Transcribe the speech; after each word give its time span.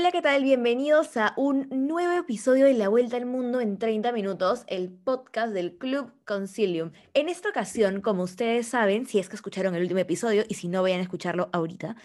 Hola, 0.00 0.12
¿qué 0.12 0.22
tal? 0.22 0.42
Bienvenidos 0.42 1.18
a 1.18 1.34
un 1.36 1.68
nuevo 1.70 2.14
episodio 2.14 2.64
de 2.64 2.72
La 2.72 2.88
Vuelta 2.88 3.18
al 3.18 3.26
Mundo 3.26 3.60
en 3.60 3.76
30 3.76 4.12
minutos, 4.12 4.64
el 4.66 4.90
podcast 4.90 5.52
del 5.52 5.76
Club 5.76 6.10
Concilium. 6.24 6.92
En 7.12 7.28
esta 7.28 7.50
ocasión, 7.50 8.00
como 8.00 8.22
ustedes 8.22 8.66
saben, 8.66 9.04
si 9.04 9.18
es 9.18 9.28
que 9.28 9.36
escucharon 9.36 9.74
el 9.74 9.82
último 9.82 10.00
episodio 10.00 10.44
y 10.48 10.54
si 10.54 10.68
no, 10.68 10.80
vayan 10.80 11.00
a 11.00 11.02
escucharlo 11.02 11.50
ahorita, 11.52 11.96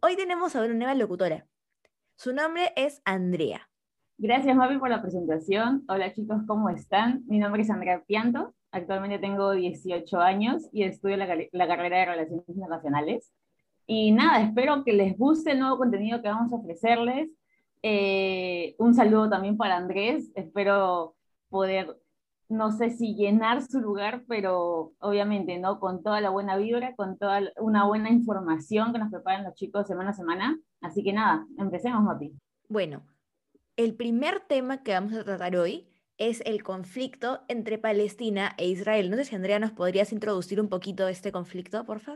hoy 0.00 0.14
tenemos 0.14 0.54
a 0.54 0.60
una 0.62 0.74
nueva 0.74 0.94
locutora. 0.94 1.48
Su 2.14 2.32
nombre 2.32 2.72
es 2.76 3.02
Andrea. 3.04 3.68
Gracias, 4.16 4.54
Mavi, 4.54 4.78
por 4.78 4.88
la 4.88 5.02
presentación. 5.02 5.82
Hola, 5.88 6.12
chicos, 6.12 6.42
¿cómo 6.46 6.70
están? 6.70 7.24
Mi 7.26 7.40
nombre 7.40 7.62
es 7.62 7.70
Andrea 7.70 8.04
Pianto. 8.06 8.54
Actualmente 8.70 9.18
tengo 9.18 9.50
18 9.50 10.20
años 10.20 10.68
y 10.72 10.84
estudio 10.84 11.16
la, 11.16 11.26
la 11.50 11.66
carrera 11.66 11.98
de 11.98 12.06
Relaciones 12.06 12.48
Internacionales. 12.48 13.32
Y 13.88 14.12
nada, 14.12 14.40
espero 14.40 14.84
que 14.84 14.92
les 14.92 15.18
guste 15.18 15.50
el 15.50 15.58
nuevo 15.58 15.78
contenido 15.78 16.22
que 16.22 16.28
vamos 16.28 16.52
a 16.52 16.56
ofrecerles. 16.56 17.28
Eh, 17.82 18.74
un 18.78 18.94
saludo 18.94 19.30
también 19.30 19.56
para 19.56 19.76
Andrés. 19.76 20.30
Espero 20.34 21.16
poder, 21.48 21.96
no 22.48 22.72
sé 22.72 22.90
si 22.90 23.14
llenar 23.14 23.62
su 23.62 23.80
lugar, 23.80 24.24
pero 24.28 24.92
obviamente, 24.98 25.58
¿no? 25.58 25.80
Con 25.80 26.02
toda 26.02 26.20
la 26.20 26.30
buena 26.30 26.56
vibra, 26.56 26.94
con 26.96 27.18
toda 27.18 27.40
una 27.58 27.86
buena 27.86 28.10
información 28.10 28.92
que 28.92 28.98
nos 28.98 29.10
preparan 29.10 29.44
los 29.44 29.54
chicos 29.54 29.86
semana 29.86 30.10
a 30.10 30.14
semana. 30.14 30.58
Así 30.80 31.02
que 31.02 31.12
nada, 31.12 31.46
empecemos, 31.58 32.02
Mati. 32.02 32.32
Bueno, 32.68 33.02
el 33.76 33.94
primer 33.94 34.40
tema 34.40 34.82
que 34.82 34.92
vamos 34.92 35.14
a 35.14 35.24
tratar 35.24 35.56
hoy 35.56 35.88
es 36.18 36.42
el 36.44 36.62
conflicto 36.62 37.40
entre 37.48 37.78
Palestina 37.78 38.54
e 38.58 38.68
Israel. 38.68 39.10
No 39.10 39.16
sé 39.16 39.24
si 39.24 39.34
Andrea 39.34 39.58
nos 39.58 39.72
podrías 39.72 40.12
introducir 40.12 40.60
un 40.60 40.68
poquito 40.68 41.08
este 41.08 41.32
conflicto, 41.32 41.84
porfa. 41.86 42.14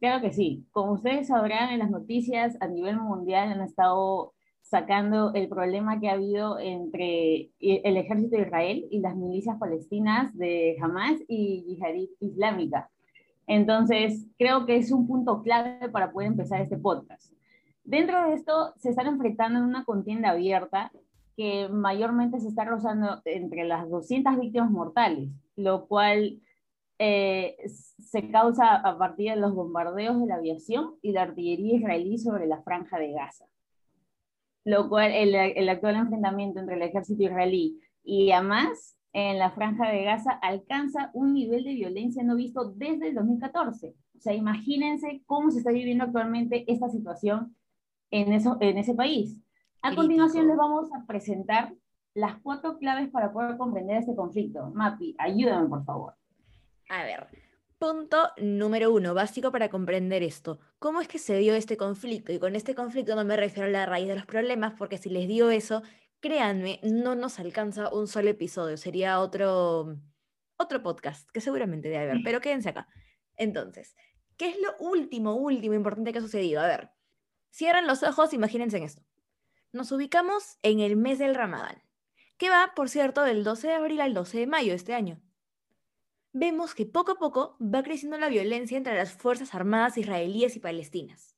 Claro 0.00 0.22
que 0.22 0.32
sí. 0.32 0.66
Como 0.70 0.92
ustedes 0.92 1.28
sabrán, 1.28 1.70
en 1.70 1.78
las 1.78 1.90
noticias 1.90 2.56
a 2.60 2.68
nivel 2.68 2.98
mundial 2.98 3.52
han 3.52 3.60
estado 3.60 4.32
sacando 4.64 5.32
el 5.34 5.48
problema 5.48 6.00
que 6.00 6.08
ha 6.08 6.14
habido 6.14 6.58
entre 6.58 7.50
el 7.60 7.96
ejército 7.96 8.36
de 8.36 8.42
Israel 8.42 8.86
y 8.90 9.00
las 9.00 9.14
milicias 9.14 9.58
palestinas 9.58 10.36
de 10.36 10.76
Hamas 10.80 11.20
y 11.28 11.64
Yihad 11.68 11.94
Islámica. 12.18 12.90
Entonces, 13.46 14.26
creo 14.38 14.64
que 14.64 14.76
es 14.76 14.90
un 14.90 15.06
punto 15.06 15.42
clave 15.42 15.90
para 15.90 16.10
poder 16.10 16.28
empezar 16.28 16.62
este 16.62 16.78
podcast. 16.78 17.30
Dentro 17.84 18.26
de 18.26 18.34
esto, 18.34 18.72
se 18.78 18.88
están 18.88 19.06
enfrentando 19.06 19.58
en 19.58 19.66
una 19.66 19.84
contienda 19.84 20.30
abierta 20.30 20.90
que 21.36 21.68
mayormente 21.68 22.40
se 22.40 22.48
está 22.48 22.64
rozando 22.64 23.20
entre 23.26 23.64
las 23.64 23.88
200 23.90 24.40
víctimas 24.40 24.70
mortales, 24.70 25.28
lo 25.56 25.86
cual 25.86 26.40
eh, 26.98 27.56
se 27.66 28.30
causa 28.30 28.76
a 28.76 28.96
partir 28.96 29.30
de 29.30 29.36
los 29.36 29.54
bombardeos 29.54 30.18
de 30.20 30.26
la 30.26 30.36
aviación 30.36 30.94
y 31.02 31.12
la 31.12 31.22
artillería 31.22 31.76
israelí 31.76 32.16
sobre 32.16 32.46
la 32.46 32.62
franja 32.62 32.98
de 32.98 33.12
Gaza. 33.12 33.44
Lo 34.64 34.88
cual, 34.88 35.12
el, 35.12 35.34
el 35.34 35.68
actual 35.68 35.96
enfrentamiento 35.96 36.60
entre 36.60 36.76
el 36.76 36.82
ejército 36.82 37.22
israelí 37.22 37.80
y 38.02 38.32
Hamas 38.32 38.96
en 39.12 39.38
la 39.38 39.50
franja 39.52 39.90
de 39.90 40.02
Gaza 40.02 40.32
alcanza 40.32 41.10
un 41.14 41.34
nivel 41.34 41.64
de 41.64 41.74
violencia 41.74 42.22
no 42.24 42.34
visto 42.34 42.72
desde 42.72 43.08
el 43.08 43.14
2014. 43.14 43.94
O 44.16 44.20
sea, 44.20 44.34
imagínense 44.34 45.22
cómo 45.26 45.50
se 45.50 45.58
está 45.58 45.70
viviendo 45.70 46.04
actualmente 46.04 46.64
esta 46.66 46.88
situación 46.88 47.54
en, 48.10 48.32
eso, 48.32 48.56
en 48.60 48.78
ese 48.78 48.94
país. 48.94 49.38
A 49.82 49.94
continuación 49.94 50.48
les 50.48 50.56
vamos 50.56 50.88
a 50.94 51.06
presentar 51.06 51.74
las 52.14 52.40
cuatro 52.40 52.78
claves 52.78 53.10
para 53.10 53.32
poder 53.32 53.56
comprender 53.56 53.98
este 53.98 54.16
conflicto. 54.16 54.70
Mapi, 54.70 55.14
ayúdame 55.18 55.68
por 55.68 55.84
favor. 55.84 56.14
A 56.88 57.04
ver, 57.04 57.28
punto 57.78 58.30
número 58.38 58.92
uno, 58.92 59.14
básico 59.14 59.50
para 59.52 59.68
comprender 59.68 60.22
esto. 60.22 60.58
¿Cómo 60.78 61.00
es 61.00 61.08
que 61.08 61.18
se 61.18 61.36
dio 61.38 61.54
este 61.54 61.76
conflicto? 61.76 62.32
Y 62.32 62.38
con 62.38 62.56
este 62.56 62.74
conflicto 62.74 63.14
no 63.14 63.24
me 63.24 63.36
refiero 63.36 63.68
a 63.68 63.72
la 63.72 63.86
raíz 63.86 64.08
de 64.08 64.14
los 64.14 64.26
problemas, 64.26 64.74
porque 64.78 64.98
si 64.98 65.10
les 65.10 65.28
dio 65.28 65.50
eso, 65.50 65.82
créanme, 66.20 66.80
no 66.82 67.14
nos 67.14 67.38
alcanza 67.38 67.92
un 67.92 68.08
solo 68.08 68.30
episodio, 68.30 68.76
sería 68.76 69.20
otro, 69.20 69.96
otro 70.56 70.82
podcast, 70.82 71.28
que 71.30 71.40
seguramente 71.40 71.88
debe 71.88 72.04
haber, 72.04 72.18
pero 72.24 72.40
quédense 72.40 72.70
acá. 72.70 72.88
Entonces, 73.36 73.94
¿qué 74.36 74.48
es 74.48 74.56
lo 74.60 74.74
último, 74.78 75.34
último 75.34 75.74
importante 75.74 76.12
que 76.12 76.18
ha 76.18 76.22
sucedido? 76.22 76.60
A 76.60 76.66
ver, 76.66 76.90
cierran 77.50 77.86
los 77.86 78.02
ojos, 78.02 78.32
imagínense 78.32 78.78
en 78.78 78.84
esto. 78.84 79.02
Nos 79.72 79.90
ubicamos 79.92 80.58
en 80.62 80.80
el 80.80 80.96
mes 80.96 81.18
del 81.18 81.34
Ramadán, 81.34 81.82
que 82.38 82.48
va, 82.48 82.72
por 82.74 82.88
cierto, 82.88 83.22
del 83.22 83.44
12 83.44 83.66
de 83.66 83.74
abril 83.74 84.00
al 84.00 84.14
12 84.14 84.38
de 84.38 84.46
mayo 84.46 84.70
de 84.70 84.76
este 84.76 84.94
año 84.94 85.20
vemos 86.34 86.74
que 86.74 86.84
poco 86.84 87.12
a 87.12 87.18
poco 87.18 87.56
va 87.60 87.82
creciendo 87.82 88.18
la 88.18 88.28
violencia 88.28 88.76
entre 88.76 88.96
las 88.96 89.12
Fuerzas 89.12 89.54
Armadas 89.54 89.96
israelíes 89.96 90.56
y 90.56 90.60
palestinas. 90.60 91.36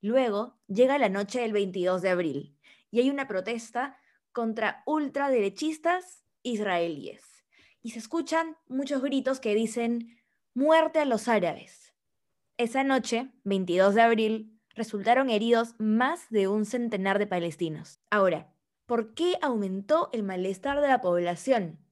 Luego 0.00 0.56
llega 0.66 0.98
la 0.98 1.10
noche 1.10 1.40
del 1.40 1.52
22 1.52 2.00
de 2.00 2.08
abril 2.08 2.56
y 2.90 3.00
hay 3.00 3.10
una 3.10 3.28
protesta 3.28 3.98
contra 4.32 4.82
ultraderechistas 4.86 6.24
israelíes. 6.42 7.44
Y 7.82 7.90
se 7.90 7.98
escuchan 7.98 8.56
muchos 8.68 9.02
gritos 9.02 9.38
que 9.38 9.54
dicen 9.54 10.18
muerte 10.54 10.98
a 10.98 11.04
los 11.04 11.28
árabes. 11.28 11.92
Esa 12.56 12.84
noche, 12.84 13.30
22 13.44 13.94
de 13.94 14.02
abril, 14.02 14.58
resultaron 14.74 15.28
heridos 15.28 15.74
más 15.78 16.30
de 16.30 16.48
un 16.48 16.64
centenar 16.64 17.18
de 17.18 17.26
palestinos. 17.26 18.00
Ahora, 18.10 18.54
¿por 18.86 19.12
qué 19.12 19.34
aumentó 19.42 20.08
el 20.12 20.22
malestar 20.22 20.80
de 20.80 20.88
la 20.88 21.02
población? 21.02 21.85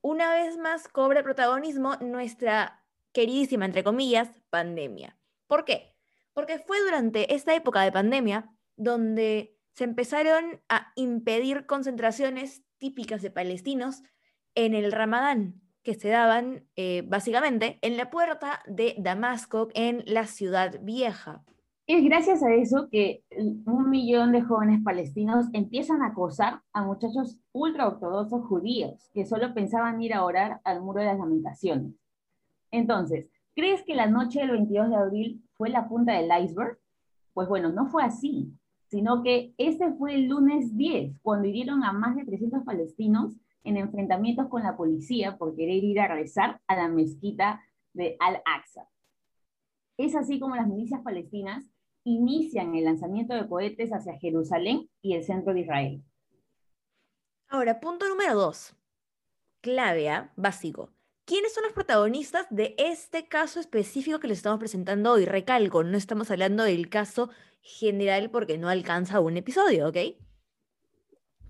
Una 0.00 0.32
vez 0.34 0.56
más 0.56 0.88
cobra 0.88 1.22
protagonismo 1.22 1.96
nuestra 1.96 2.84
queridísima, 3.12 3.64
entre 3.64 3.84
comillas, 3.84 4.28
pandemia. 4.50 5.16
¿Por 5.46 5.64
qué? 5.64 5.94
Porque 6.32 6.58
fue 6.58 6.80
durante 6.80 7.34
esta 7.34 7.54
época 7.54 7.82
de 7.82 7.92
pandemia 7.92 8.50
donde 8.76 9.56
se 9.72 9.84
empezaron 9.84 10.60
a 10.68 10.92
impedir 10.96 11.66
concentraciones 11.66 12.62
típicas 12.78 13.22
de 13.22 13.30
palestinos 13.30 14.02
en 14.54 14.74
el 14.74 14.92
Ramadán, 14.92 15.60
que 15.82 15.94
se 15.94 16.08
daban 16.08 16.68
eh, 16.76 17.02
básicamente 17.06 17.78
en 17.82 17.96
la 17.96 18.10
puerta 18.10 18.62
de 18.66 18.94
Damasco, 18.98 19.68
en 19.74 20.02
la 20.06 20.26
ciudad 20.26 20.80
vieja. 20.82 21.44
Es 21.88 22.04
gracias 22.04 22.42
a 22.42 22.52
eso 22.52 22.90
que 22.90 23.24
un 23.64 23.88
millón 23.88 24.32
de 24.32 24.42
jóvenes 24.42 24.82
palestinos 24.84 25.46
empiezan 25.54 26.02
a 26.02 26.08
acosar 26.08 26.60
a 26.74 26.82
muchachos 26.82 27.38
ultraortodoxos 27.52 28.44
judíos 28.44 29.08
que 29.14 29.24
solo 29.24 29.54
pensaban 29.54 30.02
ir 30.02 30.12
a 30.12 30.22
orar 30.22 30.60
al 30.64 30.82
muro 30.82 31.00
de 31.00 31.06
las 31.06 31.18
lamentaciones. 31.18 31.94
Entonces, 32.70 33.30
¿crees 33.54 33.82
que 33.84 33.94
la 33.94 34.06
noche 34.06 34.40
del 34.40 34.50
22 34.50 34.90
de 34.90 34.96
abril 34.96 35.42
fue 35.54 35.70
la 35.70 35.88
punta 35.88 36.12
del 36.12 36.30
iceberg? 36.44 36.78
Pues 37.32 37.48
bueno, 37.48 37.72
no 37.72 37.86
fue 37.86 38.04
así, 38.04 38.52
sino 38.88 39.22
que 39.22 39.54
ese 39.56 39.90
fue 39.94 40.14
el 40.14 40.28
lunes 40.28 40.76
10, 40.76 41.16
cuando 41.22 41.48
hirieron 41.48 41.84
a 41.84 41.94
más 41.94 42.16
de 42.16 42.26
300 42.26 42.64
palestinos 42.64 43.34
en 43.64 43.78
enfrentamientos 43.78 44.48
con 44.48 44.62
la 44.62 44.76
policía 44.76 45.38
por 45.38 45.56
querer 45.56 45.82
ir 45.82 46.00
a 46.00 46.08
rezar 46.08 46.60
a 46.66 46.76
la 46.76 46.88
mezquita 46.88 47.62
de 47.94 48.18
Al-Aqsa. 48.20 48.90
Es 49.96 50.14
así 50.14 50.38
como 50.38 50.54
las 50.54 50.68
milicias 50.68 51.00
palestinas 51.00 51.64
inician 52.08 52.74
el 52.74 52.84
lanzamiento 52.84 53.34
de 53.34 53.46
cohetes 53.48 53.90
hacia 53.90 54.18
Jerusalén 54.18 54.88
y 55.02 55.14
el 55.14 55.24
centro 55.24 55.52
de 55.52 55.60
Israel. 55.60 56.02
Ahora, 57.48 57.80
punto 57.80 58.08
número 58.08 58.34
dos. 58.34 58.74
Clave, 59.60 60.08
¿ah? 60.08 60.32
básico. 60.36 60.90
¿Quiénes 61.24 61.52
son 61.52 61.64
los 61.64 61.72
protagonistas 61.72 62.46
de 62.48 62.74
este 62.78 63.28
caso 63.28 63.60
específico 63.60 64.18
que 64.18 64.28
les 64.28 64.38
estamos 64.38 64.58
presentando 64.58 65.12
hoy? 65.12 65.26
Recalco, 65.26 65.84
no 65.84 65.98
estamos 65.98 66.30
hablando 66.30 66.64
del 66.64 66.88
caso 66.88 67.28
general 67.60 68.30
porque 68.30 68.56
no 68.56 68.70
alcanza 68.70 69.20
un 69.20 69.36
episodio, 69.36 69.88
¿ok? 69.88 69.96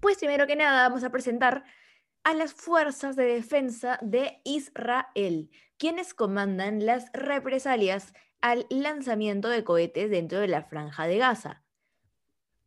Pues 0.00 0.18
primero 0.18 0.48
que 0.48 0.56
nada 0.56 0.88
vamos 0.88 1.04
a 1.04 1.10
presentar 1.10 1.64
a 2.24 2.34
las 2.34 2.52
fuerzas 2.52 3.14
de 3.14 3.24
defensa 3.24 3.98
de 4.02 4.40
Israel, 4.44 5.50
quienes 5.76 6.14
comandan 6.14 6.84
las 6.84 7.12
represalias 7.12 8.12
al 8.40 8.66
lanzamiento 8.70 9.48
de 9.48 9.64
cohetes 9.64 10.10
dentro 10.10 10.38
de 10.40 10.48
la 10.48 10.62
franja 10.62 11.06
de 11.06 11.18
Gaza. 11.18 11.62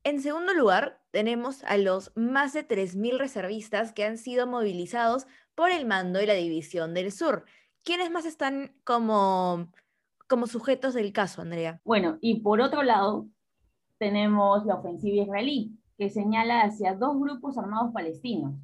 En 0.04 0.22
segundo 0.22 0.54
lugar, 0.54 1.02
tenemos 1.12 1.64
a 1.66 1.78
los 1.78 2.12
más 2.16 2.54
de 2.54 2.68
3.000 2.68 3.18
reservistas 3.18 3.94
que 3.94 4.04
han 4.04 4.18
sido 4.18 4.48
movilizados 4.48 5.28
por 5.54 5.70
el 5.70 5.86
mando 5.86 6.20
de 6.20 6.28
la 6.28 6.34
División 6.34 6.94
del 6.94 7.12
Sur. 7.12 7.46
¿Quiénes 7.84 8.10
más 8.10 8.26
están 8.26 8.74
como, 8.84 9.72
como 10.28 10.48
sujetos 10.48 10.94
del 10.94 11.14
caso, 11.14 11.42
Andrea? 11.42 11.80
Bueno, 11.86 12.18
y 12.20 12.40
por 12.40 12.62
otro 12.62 12.82
lado, 12.82 13.28
tenemos 14.00 14.66
la 14.66 14.76
ofensiva 14.76 15.24
israelí, 15.24 15.78
que 15.98 16.10
señala 16.10 16.62
hacia 16.62 16.96
dos 16.96 17.20
grupos 17.20 17.58
armados 17.60 17.94
palestinos, 17.94 18.56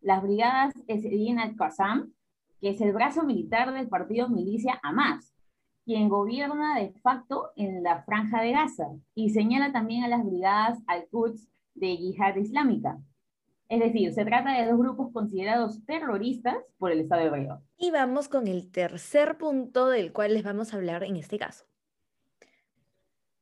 las 0.00 0.22
brigadas 0.22 0.72
Esedin 0.86 1.38
al-Qassam, 1.38 2.12
que 2.60 2.70
es 2.70 2.80
el 2.80 2.94
brazo 2.94 3.22
militar 3.24 3.74
del 3.74 3.88
partido 3.88 4.30
milicia 4.30 4.80
Hamas, 4.82 5.35
quien 5.86 6.08
gobierna 6.08 6.78
de 6.78 6.92
facto 7.00 7.52
en 7.54 7.84
la 7.84 8.02
franja 8.02 8.42
de 8.42 8.50
Gaza 8.50 8.88
y 9.14 9.30
señala 9.30 9.72
también 9.72 10.02
a 10.02 10.08
las 10.08 10.24
brigadas 10.24 10.80
al-Quds 10.88 11.48
de 11.74 11.96
Yihad 11.96 12.34
Islámica. 12.36 12.98
Es 13.68 13.78
decir, 13.78 14.12
se 14.12 14.24
trata 14.24 14.52
de 14.52 14.66
dos 14.68 14.78
grupos 14.78 15.12
considerados 15.12 15.84
terroristas 15.86 16.56
por 16.78 16.90
el 16.90 17.00
Estado 17.00 17.22
hebreo. 17.22 17.62
Y 17.78 17.92
vamos 17.92 18.28
con 18.28 18.48
el 18.48 18.70
tercer 18.70 19.38
punto 19.38 19.86
del 19.86 20.12
cual 20.12 20.34
les 20.34 20.42
vamos 20.42 20.72
a 20.72 20.76
hablar 20.76 21.04
en 21.04 21.16
este 21.16 21.38
caso. 21.38 21.64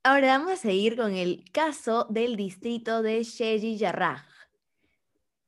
Ahora 0.02 0.37
vamos 0.38 0.52
a 0.52 0.56
seguir 0.56 0.96
con 0.96 1.12
el 1.12 1.44
caso 1.50 2.06
del 2.11 2.37
distrito 2.37 3.00
de 3.00 3.23
Sheji 3.23 3.79
Yarraj. 3.79 4.23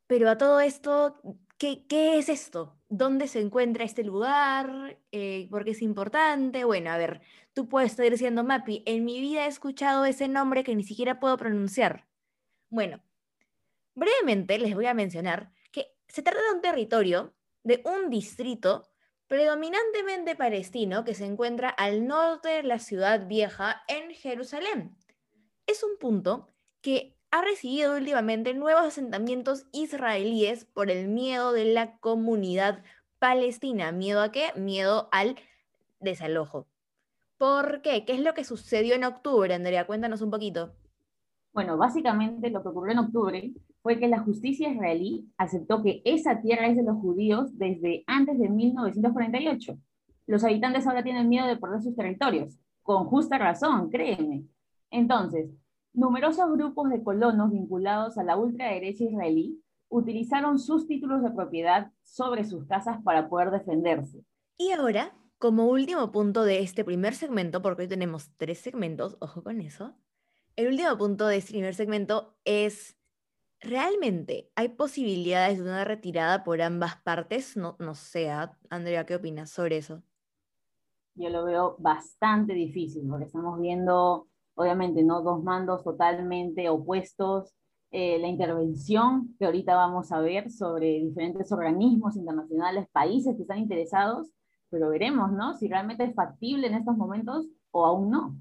Pero 0.07 0.31
a 0.31 0.39
todo 0.39 0.61
esto, 0.61 1.21
¿qué, 1.59 1.87
¿qué, 1.87 2.19
es 2.19 2.29
esto? 2.29 2.77
¿Dónde 2.89 3.29
se 3.29 3.41
encuentra 3.41 3.85
este 3.85 4.05
lugar? 4.05 4.99
Eh, 5.13 5.49
¿Por 5.51 5.65
qué 5.65 5.73
es 5.73 5.83
importante? 5.83 6.65
Bueno, 6.65 6.91
a 6.91 6.99
ver, 6.99 7.21
tú 7.53 7.69
puedes 7.69 7.93
estar 7.93 8.11
diciendo, 8.11 8.45
Mapi, 8.45 8.83
en 8.87 9.05
mi 9.05 9.21
vida 9.21 9.47
he 9.47 9.49
escuchado 9.49 10.05
ese 10.05 10.29
nombre 10.29 10.65
que 10.65 10.75
ni 10.75 10.85
siquiera 10.85 11.21
puedo 11.21 11.37
pronunciar. 11.37 12.07
Bueno, 12.69 13.03
brevemente 13.95 14.59
les 14.59 14.75
voy 14.75 14.87
a 14.87 14.95
mencionar 14.95 15.53
que 15.73 15.95
se 16.09 16.23
trata 16.23 16.43
de 16.43 16.55
un 16.55 16.61
territorio, 16.61 17.35
de 17.63 17.83
un 17.85 18.11
distrito 18.11 18.89
predominantemente 19.27 20.37
palestino 20.37 21.05
que 21.05 21.15
se 21.15 21.25
encuentra 21.25 21.69
al 21.69 22.07
norte 22.07 22.49
de 22.49 22.63
la 22.63 22.79
ciudad 22.79 23.27
vieja 23.27 23.83
en 23.89 24.13
Jerusalén. 24.15 24.97
Es 25.67 25.83
un 25.83 25.99
punto 25.99 26.49
que 26.81 27.16
ha 27.37 27.43
recibido 27.43 27.95
últimamente 27.95 28.55
nuevos 28.55 28.83
asentamientos 28.83 29.67
israelíes 29.73 30.65
por 30.65 30.91
el 30.91 31.09
miedo 31.09 31.53
de 31.53 31.67
la 31.67 31.99
comunidad 31.99 32.83
palestina. 33.19 33.93
¿Miedo 33.93 34.23
a 34.23 34.33
qué? 34.33 34.47
Miedo 34.57 35.11
al 35.13 35.37
desalojo. 36.01 36.67
¿Por 37.37 37.83
qué? 37.83 38.07
¿Qué 38.07 38.15
es 38.15 38.21
lo 38.21 38.33
que 38.33 38.45
sucedió 38.45 38.95
en 38.95 39.05
octubre, 39.05 39.53
Andrea? 39.53 39.87
Cuéntanos 39.87 40.23
un 40.23 40.31
poquito. 40.31 40.73
Bueno, 41.53 41.77
básicamente 41.77 42.49
lo 42.49 42.63
que 42.63 42.69
ocurrió 42.69 42.93
en 42.93 43.01
octubre 43.01 43.53
fue 43.83 43.99
que 43.99 44.09
la 44.09 44.21
justicia 44.21 44.71
israelí 44.71 45.29
aceptó 45.37 45.83
que 45.83 46.01
esa 46.07 46.41
tierra 46.41 46.69
es 46.69 46.77
de 46.79 46.85
los 46.85 46.97
judíos 46.97 47.59
desde 47.59 48.03
antes 48.07 48.39
de 48.39 48.49
1948. 48.49 49.77
Los 50.27 50.43
habitantes 50.43 50.87
ahora 50.87 51.05
tienen 51.05 51.29
miedo 51.29 51.47
de 51.47 51.59
perder 51.59 51.83
sus 51.83 51.95
territorios, 51.95 52.59
con 52.83 53.05
justa 53.05 53.37
razón, 53.37 53.91
créeme. 53.91 54.45
Entonces, 54.91 55.51
numerosos 55.97 56.51
grupos 56.53 56.91
de 56.91 57.03
colonos 57.03 57.51
vinculados 57.51 58.19
a 58.19 58.23
la 58.23 58.37
ultraderecha 58.37 59.05
israelí 59.05 59.61
utilizaron 59.89 60.59
sus 60.59 60.87
títulos 60.87 61.23
de 61.23 61.31
propiedad 61.31 61.91
sobre 62.03 62.45
sus 62.45 62.67
casas 62.67 63.03
para 63.03 63.29
poder 63.29 63.51
defenderse. 63.51 64.25
Y 64.59 64.71
ahora, 64.71 65.13
como 65.39 65.67
último 65.67 66.13
punto 66.13 66.45
de 66.45 66.61
este 66.61 66.85
primer 66.85 67.15
segmento, 67.15 67.63
porque 67.63 67.83
hoy 67.83 67.89
tenemos 67.89 68.31
tres 68.37 68.59
segmentos, 68.59 69.17
ojo 69.21 69.43
con 69.43 69.61
eso, 69.61 69.97
el 70.55 70.69
último 70.69 70.97
punto 70.97 71.27
de 71.27 71.37
este 71.39 71.53
primer 71.53 71.75
segmento 71.75 72.37
es 72.45 72.97
¿Realmente 73.61 74.51
hay 74.55 74.69
posibilidades 74.69 75.59
de 75.59 75.65
una 75.65 75.85
retirada 75.85 76.45
por 76.45 76.61
ambas 76.61 76.97
partes? 76.97 77.57
No, 77.57 77.77
no 77.79 77.95
sé, 77.95 78.31
¿ah? 78.31 78.57
Andrea, 78.69 79.07
¿qué 79.07 79.17
opinas 79.17 79.51
sobre 79.51 79.79
eso? 79.79 80.03
Yo 81.15 81.31
lo 81.31 81.45
veo 81.45 81.77
bastante 81.79 82.53
difícil, 82.53 83.09
porque 83.09 83.25
estamos 83.25 83.59
viendo, 83.59 84.29
obviamente, 84.57 85.05
¿no? 85.05 85.23
dos 85.23 85.45
mandos 85.45 85.85
totalmente 85.85 86.69
opuestos. 86.69 87.55
Eh, 87.93 88.19
la 88.19 88.27
intervención 88.27 89.37
que 89.39 89.47
ahorita 89.47 89.77
vamos 89.77 90.11
a 90.11 90.19
ver 90.19 90.51
sobre 90.51 90.99
diferentes 90.99 91.53
organismos 91.53 92.17
internacionales, 92.17 92.89
países 92.91 93.37
que 93.37 93.43
están 93.43 93.59
interesados, 93.59 94.29
pero 94.69 94.91
veremos, 94.91 95.31
¿no? 95.31 95.55
Si 95.55 95.69
realmente 95.69 96.03
es 96.03 96.15
factible 96.15 96.67
en 96.67 96.75
estos 96.75 96.97
momentos 96.97 97.47
o 97.71 97.87
aún 97.87 98.11
no. 98.11 98.37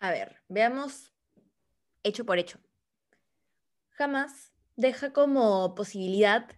A 0.00 0.10
ver, 0.10 0.36
veamos 0.48 1.12
hecho 2.02 2.24
por 2.24 2.38
hecho 2.38 2.58
jamás 3.94 4.52
deja 4.76 5.12
como 5.12 5.74
posibilidad 5.74 6.48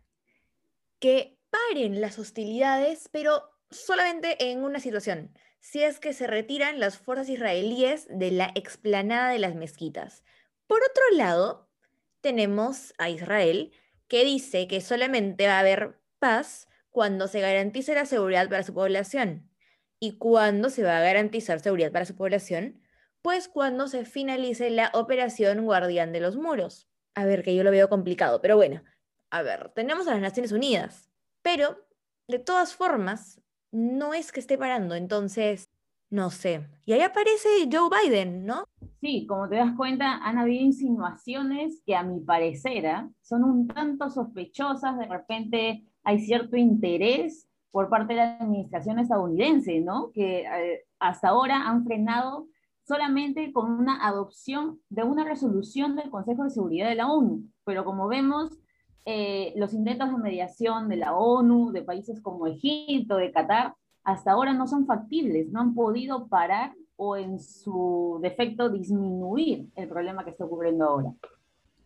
que 0.98 1.38
paren 1.50 2.00
las 2.00 2.18
hostilidades, 2.18 3.08
pero 3.12 3.42
solamente 3.70 4.50
en 4.50 4.64
una 4.64 4.80
situación, 4.80 5.32
si 5.60 5.82
es 5.82 6.00
que 6.00 6.12
se 6.12 6.26
retiran 6.26 6.80
las 6.80 6.98
fuerzas 6.98 7.28
israelíes 7.28 8.06
de 8.08 8.30
la 8.30 8.52
explanada 8.54 9.30
de 9.30 9.38
las 9.38 9.54
mezquitas. 9.54 10.24
Por 10.66 10.80
otro 10.82 11.02
lado, 11.12 11.68
tenemos 12.20 12.94
a 12.98 13.10
Israel, 13.10 13.72
que 14.08 14.24
dice 14.24 14.68
que 14.68 14.80
solamente 14.80 15.46
va 15.46 15.56
a 15.56 15.60
haber 15.60 16.00
paz 16.18 16.68
cuando 16.90 17.28
se 17.28 17.40
garantice 17.40 17.94
la 17.94 18.06
seguridad 18.06 18.48
para 18.48 18.62
su 18.62 18.74
población. 18.74 19.50
¿Y 19.98 20.18
cuándo 20.18 20.70
se 20.70 20.82
va 20.82 20.98
a 20.98 21.02
garantizar 21.02 21.60
seguridad 21.60 21.92
para 21.92 22.04
su 22.04 22.16
población? 22.16 22.82
Pues 23.22 23.48
cuando 23.48 23.88
se 23.88 24.04
finalice 24.04 24.70
la 24.70 24.90
operación 24.94 25.64
Guardián 25.64 26.12
de 26.12 26.20
los 26.20 26.36
Muros. 26.36 26.88
A 27.14 27.24
ver, 27.24 27.42
que 27.42 27.54
yo 27.54 27.64
lo 27.64 27.70
veo 27.70 27.88
complicado, 27.88 28.40
pero 28.40 28.56
bueno, 28.56 28.82
a 29.30 29.42
ver, 29.42 29.70
tenemos 29.74 30.06
a 30.06 30.12
las 30.12 30.20
Naciones 30.20 30.52
Unidas, 30.52 31.10
pero 31.42 31.86
de 32.28 32.38
todas 32.38 32.74
formas, 32.74 33.40
no 33.72 34.14
es 34.14 34.32
que 34.32 34.40
esté 34.40 34.58
parando, 34.58 34.94
entonces, 34.94 35.70
no 36.10 36.30
sé. 36.30 36.66
Y 36.84 36.92
ahí 36.92 37.00
aparece 37.00 37.48
Joe 37.70 37.90
Biden, 37.90 38.46
¿no? 38.46 38.64
Sí, 39.00 39.26
como 39.26 39.48
te 39.48 39.56
das 39.56 39.74
cuenta, 39.76 40.16
han 40.16 40.38
habido 40.38 40.64
insinuaciones 40.64 41.82
que 41.84 41.94
a 41.96 42.02
mi 42.02 42.20
parecer 42.20 42.86
son 43.22 43.44
un 43.44 43.68
tanto 43.68 44.08
sospechosas, 44.10 44.98
de 44.98 45.06
repente 45.06 45.84
hay 46.04 46.20
cierto 46.20 46.56
interés 46.56 47.48
por 47.70 47.88
parte 47.90 48.14
de 48.14 48.20
la 48.20 48.36
administración 48.38 48.98
estadounidense, 48.98 49.80
¿no? 49.80 50.10
Que 50.12 50.40
eh, 50.40 50.84
hasta 50.98 51.28
ahora 51.28 51.68
han 51.68 51.84
frenado 51.84 52.48
solamente 52.86 53.52
con 53.52 53.70
una 53.70 54.06
adopción 54.06 54.80
de 54.88 55.02
una 55.02 55.24
resolución 55.24 55.96
del 55.96 56.08
Consejo 56.08 56.44
de 56.44 56.50
Seguridad 56.50 56.88
de 56.88 56.94
la 56.94 57.10
ONU. 57.10 57.42
Pero 57.64 57.84
como 57.84 58.08
vemos, 58.08 58.56
eh, 59.08 59.52
los 59.54 59.72
intentos 59.72 60.10
de 60.10 60.18
mediación 60.18 60.88
de 60.88 60.96
la 60.96 61.14
ONU, 61.14 61.70
de 61.70 61.82
países 61.82 62.20
como 62.20 62.48
Egipto, 62.48 63.16
de 63.16 63.30
Qatar, 63.30 63.74
hasta 64.02 64.32
ahora 64.32 64.52
no 64.52 64.66
son 64.66 64.84
factibles, 64.84 65.48
no 65.50 65.60
han 65.60 65.74
podido 65.74 66.26
parar 66.26 66.74
o 66.96 67.16
en 67.16 67.38
su 67.38 68.18
defecto 68.20 68.68
disminuir 68.68 69.68
el 69.76 69.88
problema 69.88 70.24
que 70.24 70.30
está 70.30 70.44
ocurriendo 70.44 70.84
ahora. 70.86 71.12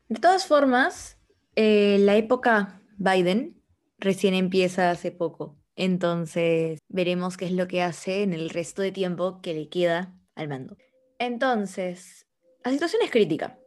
De 0.08 0.18
todas 0.18 0.46
formas, 0.46 1.18
eh, 1.56 1.98
la 2.00 2.16
época 2.16 2.80
Biden 2.96 3.62
recién 3.98 4.32
empieza 4.32 4.90
hace 4.90 5.12
poco, 5.12 5.58
entonces 5.76 6.78
veremos 6.88 7.36
qué 7.36 7.44
es 7.44 7.52
lo 7.52 7.68
que 7.68 7.82
hace 7.82 8.22
en 8.22 8.32
el 8.32 8.48
resto 8.48 8.80
de 8.80 8.92
tiempo 8.92 9.42
que 9.42 9.52
le 9.52 9.68
queda 9.68 10.14
al 10.36 10.48
mando. 10.48 10.78
Entonces, 11.18 12.26
la 12.64 12.70
situación 12.70 13.02
es 13.04 13.10
crítica. 13.10 13.59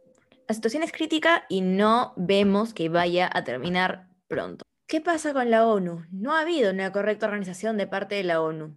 La 0.46 0.54
situación 0.54 0.82
es 0.82 0.92
crítica 0.92 1.44
y 1.48 1.62
no 1.62 2.12
vemos 2.16 2.74
que 2.74 2.90
vaya 2.90 3.30
a 3.32 3.44
terminar 3.44 4.08
pronto. 4.28 4.64
¿Qué 4.86 5.00
pasa 5.00 5.32
con 5.32 5.50
la 5.50 5.66
ONU? 5.66 6.04
No 6.10 6.34
ha 6.34 6.40
habido 6.40 6.70
una 6.70 6.92
correcta 6.92 7.26
organización 7.26 7.78
de 7.78 7.86
parte 7.86 8.16
de 8.16 8.24
la 8.24 8.42
ONU. 8.42 8.76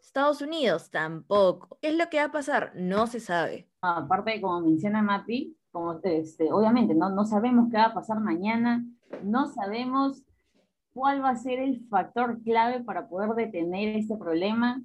Estados 0.00 0.42
Unidos 0.42 0.90
tampoco. 0.90 1.78
¿Qué 1.80 1.88
es 1.88 1.96
lo 1.96 2.08
que 2.10 2.18
va 2.18 2.24
a 2.24 2.32
pasar? 2.32 2.72
No 2.74 3.06
se 3.06 3.20
sabe. 3.20 3.68
Aparte, 3.80 4.40
como 4.40 4.60
menciona 4.60 5.02
Mapi, 5.02 5.56
como 5.70 6.00
este, 6.02 6.52
obviamente 6.52 6.94
no, 6.94 7.10
no 7.10 7.24
sabemos 7.24 7.68
qué 7.70 7.76
va 7.76 7.86
a 7.86 7.94
pasar 7.94 8.18
mañana, 8.20 8.84
no 9.22 9.46
sabemos 9.46 10.22
cuál 10.92 11.22
va 11.22 11.30
a 11.30 11.36
ser 11.36 11.58
el 11.60 11.86
factor 11.88 12.42
clave 12.42 12.82
para 12.82 13.08
poder 13.08 13.30
detener 13.30 13.96
este 13.96 14.16
problema. 14.16 14.82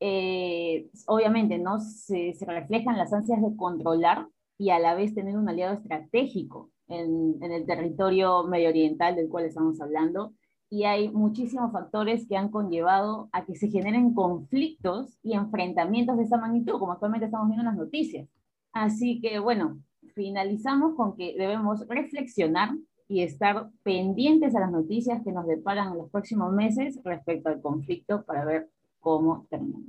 Eh, 0.00 0.90
obviamente 1.06 1.58
no 1.58 1.80
se, 1.80 2.34
reflejan 2.46 2.98
las 2.98 3.12
ansias 3.12 3.40
de 3.42 3.56
controlar 3.56 4.26
y 4.58 4.70
a 4.70 4.78
la 4.78 4.94
vez 4.94 5.14
tener 5.14 5.36
un 5.36 5.48
aliado 5.48 5.74
estratégico 5.74 6.70
en, 6.88 7.36
en, 7.42 7.52
el 7.52 7.66
territorio 7.66 8.44
medio 8.44 8.68
oriental 8.68 9.16
del 9.16 9.28
cual 9.28 9.44
estamos 9.44 9.80
hablando. 9.80 10.32
Y 10.68 10.84
hay 10.84 11.10
muchísimos 11.10 11.72
factores 11.72 12.26
que 12.26 12.36
han 12.36 12.50
conllevado 12.50 13.28
a 13.32 13.44
que 13.44 13.54
se 13.54 13.68
generen 13.68 14.14
conflictos 14.14 15.18
y 15.22 15.34
enfrentamientos 15.34 16.16
de 16.16 16.24
esa 16.24 16.38
magnitud, 16.38 16.78
como 16.78 16.92
actualmente 16.92 17.26
estamos 17.26 17.48
viendo 17.48 17.62
en 17.62 17.76
las 17.76 17.76
noticias. 17.76 18.28
Así 18.72 19.20
que 19.20 19.38
bueno, 19.38 19.78
finalizamos 20.14 20.94
con 20.96 21.16
que 21.16 21.34
debemos 21.38 21.86
reflexionar 21.88 22.70
y 23.08 23.22
estar 23.22 23.70
pendientes 23.82 24.54
a 24.56 24.60
las 24.60 24.72
noticias 24.72 25.22
que 25.22 25.32
nos 25.32 25.46
deparan 25.46 25.92
en 25.92 25.98
los 25.98 26.10
próximos 26.10 26.52
meses 26.52 26.98
respecto 27.04 27.48
al 27.48 27.60
conflicto 27.60 28.24
para 28.24 28.44
ver 28.44 28.68
cómo 29.00 29.46
termina. 29.48 29.86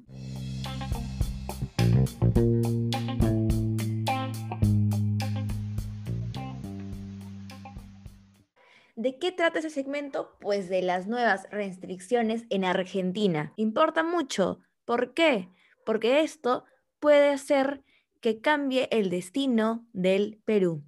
¿De 8.97 9.19
qué 9.19 9.31
trata 9.31 9.59
ese 9.59 9.69
segmento? 9.69 10.35
Pues 10.39 10.69
de 10.69 10.81
las 10.81 11.05
nuevas 11.05 11.47
restricciones 11.51 12.45
en 12.49 12.65
Argentina. 12.65 13.53
Importa 13.55 14.01
mucho. 14.01 14.59
¿Por 14.85 15.13
qué? 15.13 15.49
Porque 15.85 16.21
esto 16.21 16.65
puede 16.99 17.29
hacer 17.29 17.83
que 18.21 18.41
cambie 18.41 18.89
el 18.91 19.11
destino 19.11 19.87
del 19.93 20.41
Perú. 20.45 20.83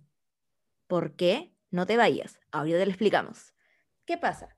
¿Por 0.88 1.16
qué? 1.16 1.54
No 1.70 1.86
te 1.86 1.98
vayas. 1.98 2.40
Ahora 2.52 2.80
te 2.80 2.86
lo 2.86 2.92
explicamos. 2.92 3.54
¿Qué 4.06 4.18
pasa? 4.18 4.58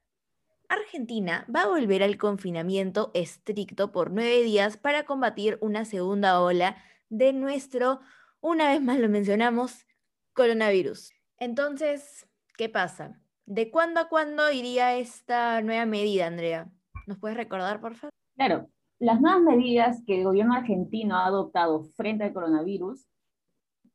Argentina 0.69 1.45
va 1.53 1.63
a 1.63 1.67
volver 1.67 2.03
al 2.03 2.17
confinamiento 2.17 3.11
estricto 3.13 3.91
por 3.91 4.11
nueve 4.11 4.43
días 4.43 4.77
para 4.77 5.03
combatir 5.03 5.57
una 5.59 5.83
segunda 5.83 6.39
ola 6.39 6.77
de 7.09 7.33
nuestro, 7.33 7.99
una 8.39 8.69
vez 8.69 8.81
más 8.81 8.97
lo 8.97 9.09
mencionamos, 9.09 9.85
coronavirus. 10.31 11.11
Entonces, 11.37 12.25
¿qué 12.55 12.69
pasa? 12.69 13.21
¿De 13.53 13.69
cuándo 13.69 13.99
a 13.99 14.07
cuándo 14.07 14.49
iría 14.49 14.95
esta 14.95 15.61
nueva 15.61 15.85
medida, 15.85 16.25
Andrea? 16.25 16.69
¿Nos 17.05 17.19
puedes 17.19 17.35
recordar, 17.35 17.81
por 17.81 17.95
favor? 17.95 18.13
Claro, 18.37 18.69
las 18.97 19.19
nuevas 19.19 19.41
medidas 19.41 20.01
que 20.07 20.19
el 20.19 20.23
gobierno 20.23 20.53
argentino 20.53 21.17
ha 21.17 21.25
adoptado 21.25 21.83
frente 21.97 22.23
al 22.23 22.31
coronavirus, 22.31 23.05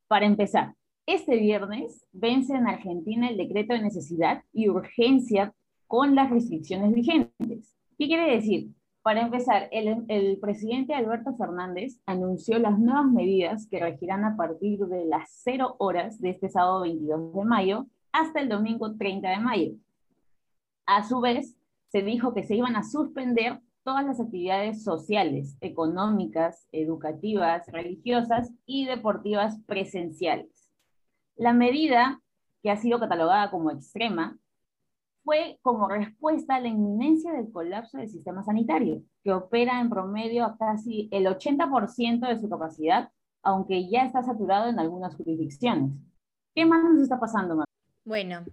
para 0.08 0.26
empezar, 0.26 0.75
este 1.06 1.38
viernes 1.38 2.06
vence 2.12 2.54
en 2.54 2.66
Argentina 2.66 3.30
el 3.30 3.38
decreto 3.38 3.72
de 3.72 3.80
necesidad 3.80 4.44
y 4.52 4.68
urgencia 4.68 5.54
con 5.86 6.14
las 6.14 6.28
restricciones 6.28 6.92
vigentes. 6.92 7.75
¿Qué 7.98 8.08
quiere 8.08 8.34
decir? 8.34 8.72
Para 9.00 9.22
empezar, 9.22 9.70
el, 9.72 10.38
presidente 10.38 10.92
Alberto 10.92 11.34
Fernández 11.34 11.98
anunció 12.04 12.58
las 12.58 12.78
nuevas 12.78 13.06
medidas 13.06 13.66
que 13.70 13.80
regirán 13.80 14.22
a 14.25 14.36
partir 14.36 14.80
de 14.80 15.06
las 15.06 15.30
0 15.44 15.76
horas 15.78 16.20
de 16.20 16.28
este 16.28 16.50
sábado 16.50 16.82
22 16.82 17.32
de 17.32 17.44
mayo 17.46 17.86
hasta 18.16 18.40
el 18.40 18.49
domingo 18.49 18.96
30 18.96 19.28
de 19.28 19.38
mayo. 19.38 19.73
A 20.87 21.06
su 21.06 21.20
vez, 21.20 21.54
se 21.88 22.02
dijo 22.02 22.32
que 22.32 22.44
se 22.44 22.56
iban 22.56 22.75
a 22.75 22.82
suspender 22.82 23.61
todas 23.85 24.06
las 24.06 24.20
actividades 24.20 24.82
sociales, 24.82 25.56
económicas, 25.61 26.66
educativas, 26.73 27.66
religiosas 27.68 28.50
y 28.64 28.87
deportivas 28.87 29.61
presenciales. 29.66 30.73
La 31.37 31.52
medida, 31.52 32.23
que 32.62 32.70
ha 32.70 32.76
sido 32.76 32.99
catalogada 32.99 33.50
como 33.50 33.70
extrema, 33.70 34.38
fue 35.23 35.58
como 35.61 35.87
respuesta 35.87 36.54
a 36.54 36.61
la 36.61 36.68
inminencia 36.68 37.32
del 37.32 37.52
colapso 37.52 37.99
del 37.99 38.08
sistema 38.08 38.42
sanitario, 38.44 39.02
que 39.25 39.32
opera 39.32 39.80
en 39.80 39.90
promedio 39.90 40.46
a 40.46 40.56
casi 40.56 41.08
el 41.12 41.26
80% 41.26 42.26
de 42.26 42.40
su 42.40 42.49
capacidad, 42.49 43.11
aunque 43.42 43.90
ya 43.90 44.04
está 44.04 44.23
saturado 44.23 44.70
en 44.70 44.78
algunas 44.78 45.14
jurisdicciones. 45.16 45.92
¿Qué 46.54 46.64
más 46.64 46.82
nos 46.82 47.02
está 47.02 47.20
pasando? 47.20 47.65
Bueno, 48.06 48.44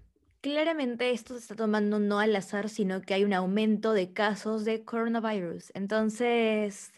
claramente 0.42 1.12
esto 1.12 1.36
se 1.36 1.42
está 1.42 1.56
tomando 1.56 2.00
no 2.00 2.20
al 2.20 2.36
azar, 2.36 2.70
sino 2.70 3.02
que 3.04 3.14
hay 3.14 3.24
un 3.24 3.34
aumento 3.34 3.94
de 3.94 4.12
casos 4.12 4.66
de 4.66 4.84
coronavirus. 4.84 5.72
Entonces, 5.76 6.92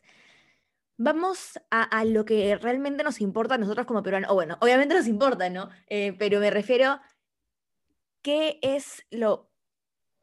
vamos 0.95 1.59
a, 1.69 2.05
lo 2.05 2.23
que 2.23 2.55
realmente 2.55 3.03
nos 3.03 3.19
importa 3.19 3.55
a 3.55 3.57
nosotros 3.57 3.85
como 3.85 4.03
peruanos. 4.03 4.31
O 4.31 4.35
bueno, 4.35 4.57
obviamente 4.61 4.95
nos 4.95 5.07
importa, 5.07 5.49
¿no? 5.49 5.69
Eh, 5.87 6.15
pero 6.17 6.39
me 6.39 6.49
refiero, 6.49 7.01
¿qué 8.21 8.57
es 8.61 9.05
lo 9.11 9.51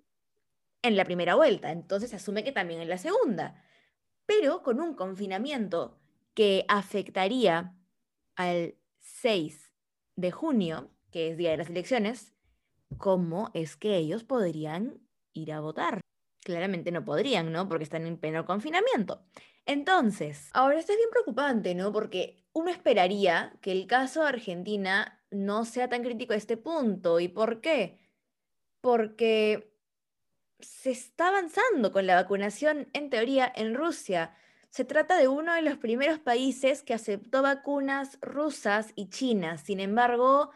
en 0.81 0.97
la 0.97 1.05
primera 1.05 1.35
vuelta, 1.35 1.71
entonces 1.71 2.09
se 2.11 2.17
asume 2.17 2.45
que 2.45 2.52
también 2.52 2.81
en 2.81 2.88
la 2.88 2.97
segunda, 2.97 3.62
pero 4.25 4.62
con 4.62 4.81
un 4.81 4.95
confinamiento 4.95 6.00
que 6.35 6.64
afectaría 6.67 7.76
al 8.37 8.79
6 9.00 9.62
de 10.16 10.31
junio, 10.31 10.90
que 11.11 11.31
es 11.31 11.37
día 11.37 11.50
de 11.50 11.59
las 11.59 11.71
elecciones, 11.71 12.33
¿cómo 12.99 13.50
es 13.54 13.76
que 13.76 13.97
ellos 13.97 14.25
podrían 14.25 15.00
ir 15.33 15.52
a 15.52 15.61
votar? 15.61 16.00
Claramente 16.45 16.90
no 16.90 17.04
podrían, 17.04 17.52
¿no? 17.52 17.69
Porque 17.69 17.85
están 17.85 18.07
en 18.07 18.19
pleno 18.19 18.45
confinamiento. 18.45 19.25
Entonces, 19.64 20.50
ahora 20.52 20.78
esto 20.78 20.92
es 20.92 20.99
bien 20.99 21.11
preocupante, 21.11 21.75
¿no? 21.75 21.92
Porque 21.92 22.45
uno 22.52 22.71
esperaría 22.71 23.57
que 23.61 23.73
el 23.73 23.87
caso 23.87 24.23
de 24.23 24.28
Argentina 24.28 25.23
no 25.31 25.64
sea 25.64 25.88
tan 25.88 26.02
crítico 26.02 26.33
a 26.33 26.37
este 26.37 26.57
punto. 26.57 27.21
¿Y 27.21 27.28
por 27.28 27.61
qué? 27.61 27.99
Porque 28.81 29.73
se 30.59 30.90
está 30.90 31.28
avanzando 31.28 31.92
con 31.92 32.07
la 32.07 32.16
vacunación, 32.16 32.88
en 32.92 33.11
teoría, 33.11 33.52
en 33.54 33.75
Rusia. 33.75 34.37
Se 34.73 34.87
trata 34.87 35.19
de 35.19 35.29
uno 35.29 35.52
de 35.52 35.61
los 35.61 35.76
primeros 35.76 36.19
países 36.19 36.83
que 36.83 36.95
aceptó 36.95 37.43
vacunas 37.43 38.19
rusas 38.23 38.93
y 38.95 39.11
chinas. 39.11 39.61
Sin 39.61 39.81
embargo, 39.81 40.50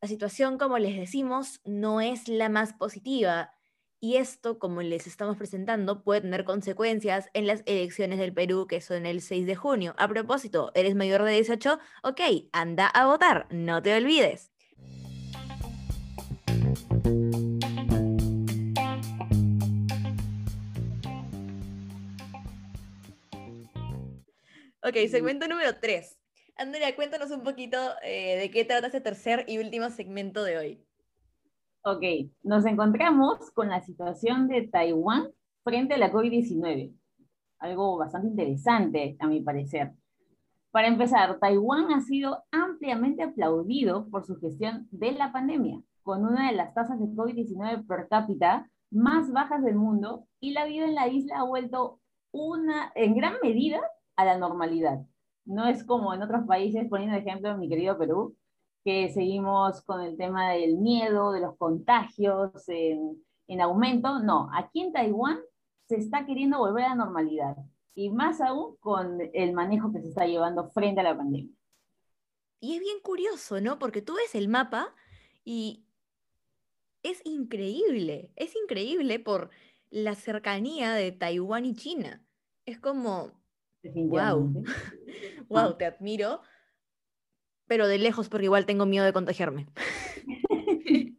la 0.00 0.08
situación, 0.08 0.58
como 0.58 0.78
les 0.78 0.96
decimos, 0.96 1.60
no 1.64 2.00
es 2.00 2.26
la 2.26 2.48
más 2.48 2.72
positiva. 2.72 3.52
Y 4.00 4.16
esto, 4.16 4.58
como 4.58 4.82
les 4.82 5.06
estamos 5.06 5.36
presentando, 5.36 6.02
puede 6.02 6.22
tener 6.22 6.44
consecuencias 6.44 7.30
en 7.34 7.46
las 7.46 7.62
elecciones 7.66 8.18
del 8.18 8.34
Perú, 8.34 8.66
que 8.66 8.80
son 8.80 9.06
el 9.06 9.20
6 9.20 9.46
de 9.46 9.54
junio. 9.54 9.94
A 9.96 10.08
propósito, 10.08 10.72
¿eres 10.74 10.96
mayor 10.96 11.22
de 11.22 11.34
18? 11.34 11.78
Ok, 12.02 12.20
anda 12.52 12.88
a 12.88 13.06
votar, 13.06 13.46
no 13.50 13.80
te 13.80 13.96
olvides. 13.96 14.55
Ok, 24.88 24.94
segmento 25.10 25.48
número 25.48 25.70
3. 25.80 26.16
Andrea, 26.58 26.94
cuéntanos 26.94 27.32
un 27.32 27.42
poquito 27.42 27.76
eh, 28.04 28.38
de 28.38 28.52
qué 28.52 28.64
trata 28.64 28.86
este 28.86 29.00
tercer 29.00 29.44
y 29.48 29.58
último 29.58 29.90
segmento 29.90 30.44
de 30.44 30.58
hoy. 30.58 30.86
Ok, 31.82 32.30
nos 32.44 32.64
encontramos 32.66 33.50
con 33.50 33.68
la 33.68 33.80
situación 33.80 34.46
de 34.46 34.68
Taiwán 34.68 35.32
frente 35.64 35.94
a 35.94 35.98
la 35.98 36.12
COVID-19. 36.12 36.94
Algo 37.58 37.98
bastante 37.98 38.28
interesante, 38.28 39.16
a 39.18 39.26
mi 39.26 39.40
parecer. 39.40 39.90
Para 40.70 40.86
empezar, 40.86 41.36
Taiwán 41.40 41.90
ha 41.90 42.00
sido 42.02 42.44
ampliamente 42.52 43.24
aplaudido 43.24 44.08
por 44.08 44.24
su 44.24 44.38
gestión 44.38 44.86
de 44.92 45.10
la 45.10 45.32
pandemia, 45.32 45.82
con 46.04 46.24
una 46.24 46.48
de 46.48 46.56
las 46.56 46.74
tasas 46.74 47.00
de 47.00 47.06
COVID-19 47.06 47.88
per 47.88 48.06
cápita 48.08 48.70
más 48.92 49.32
bajas 49.32 49.64
del 49.64 49.74
mundo 49.74 50.28
y 50.38 50.52
la 50.52 50.64
vida 50.64 50.84
en 50.84 50.94
la 50.94 51.08
isla 51.08 51.40
ha 51.40 51.42
vuelto 51.42 51.98
una, 52.30 52.92
en 52.94 53.16
gran 53.16 53.34
medida 53.42 53.80
a 54.16 54.24
la 54.24 54.38
normalidad. 54.38 55.04
No 55.44 55.66
es 55.66 55.84
como 55.84 56.12
en 56.12 56.22
otros 56.22 56.46
países, 56.46 56.88
poniendo 56.88 57.16
ejemplo 57.16 57.50
en 57.50 57.60
mi 57.60 57.68
querido 57.68 57.96
Perú, 57.98 58.36
que 58.84 59.08
seguimos 59.10 59.82
con 59.82 60.00
el 60.00 60.16
tema 60.16 60.52
del 60.52 60.78
miedo, 60.78 61.32
de 61.32 61.40
los 61.40 61.56
contagios 61.56 62.68
en, 62.68 63.22
en 63.48 63.60
aumento. 63.60 64.20
No, 64.20 64.48
aquí 64.52 64.80
en 64.80 64.92
Taiwán 64.92 65.40
se 65.88 65.96
está 65.96 66.26
queriendo 66.26 66.58
volver 66.58 66.84
a 66.84 66.88
la 66.90 66.94
normalidad 66.96 67.56
y 67.94 68.10
más 68.10 68.40
aún 68.40 68.76
con 68.76 69.18
el 69.32 69.52
manejo 69.52 69.92
que 69.92 70.02
se 70.02 70.08
está 70.08 70.26
llevando 70.26 70.68
frente 70.70 71.00
a 71.00 71.04
la 71.04 71.16
pandemia. 71.16 71.52
Y 72.60 72.74
es 72.74 72.80
bien 72.80 73.00
curioso, 73.02 73.60
¿no? 73.60 73.78
Porque 73.78 74.02
tú 74.02 74.14
ves 74.14 74.34
el 74.34 74.48
mapa 74.48 74.94
y 75.44 75.84
es 77.02 77.22
increíble, 77.24 78.32
es 78.36 78.54
increíble 78.56 79.18
por 79.18 79.50
la 79.90 80.14
cercanía 80.14 80.92
de 80.92 81.12
Taiwán 81.12 81.64
y 81.64 81.74
China. 81.74 82.22
Es 82.66 82.80
como, 82.80 83.32
Wow. 83.82 84.64
wow, 85.48 85.74
te 85.78 85.86
admiro. 85.86 86.40
Pero 87.66 87.88
de 87.88 87.98
lejos, 87.98 88.28
porque 88.28 88.44
igual 88.44 88.66
tengo 88.66 88.86
miedo 88.86 89.04
de 89.04 89.12
contagiarme. 89.12 89.66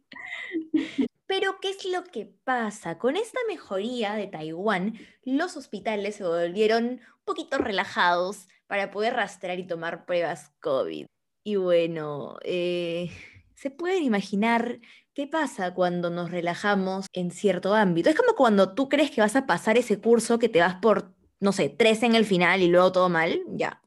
Pero, 1.26 1.60
¿qué 1.60 1.70
es 1.70 1.84
lo 1.84 2.04
que 2.04 2.24
pasa? 2.44 2.98
Con 2.98 3.16
esta 3.16 3.38
mejoría 3.46 4.14
de 4.14 4.28
Taiwán, 4.28 4.94
los 5.24 5.56
hospitales 5.58 6.16
se 6.16 6.24
volvieron 6.24 6.84
un 6.84 7.00
poquito 7.24 7.58
relajados 7.58 8.48
para 8.66 8.90
poder 8.90 9.14
rastrear 9.14 9.58
y 9.58 9.66
tomar 9.66 10.06
pruebas 10.06 10.52
COVID. 10.60 11.06
Y 11.44 11.56
bueno, 11.56 12.38
eh, 12.42 13.10
se 13.54 13.70
pueden 13.70 14.04
imaginar 14.04 14.80
qué 15.12 15.26
pasa 15.26 15.74
cuando 15.74 16.10
nos 16.10 16.30
relajamos 16.30 17.06
en 17.12 17.30
cierto 17.30 17.74
ámbito. 17.74 18.08
Es 18.08 18.16
como 18.16 18.34
cuando 18.34 18.74
tú 18.74 18.88
crees 18.88 19.10
que 19.10 19.20
vas 19.20 19.36
a 19.36 19.46
pasar 19.46 19.76
ese 19.76 20.00
curso 20.00 20.38
que 20.38 20.48
te 20.48 20.60
vas 20.60 20.76
por 20.76 21.14
no 21.40 21.52
sé, 21.52 21.68
tres 21.68 22.02
en 22.02 22.14
el 22.14 22.24
final 22.24 22.62
y 22.62 22.68
luego 22.68 22.92
todo 22.92 23.08
mal, 23.08 23.42
ya, 23.48 23.82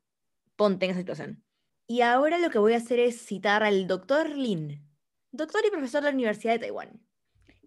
ponte 0.55 0.85
en 0.85 0.91
esa 0.91 1.01
situación. 1.01 1.43
Y 1.87 2.01
ahora 2.01 2.37
lo 2.37 2.49
que 2.49 2.59
voy 2.59 2.73
a 2.73 2.77
hacer 2.77 2.99
es 2.99 3.25
citar 3.25 3.63
al 3.63 3.87
doctor 3.87 4.29
Lin, 4.29 4.87
doctor 5.31 5.61
y 5.65 5.71
profesor 5.71 6.01
de 6.01 6.09
la 6.09 6.15
Universidad 6.15 6.53
de 6.53 6.59
Taiwán. 6.59 7.05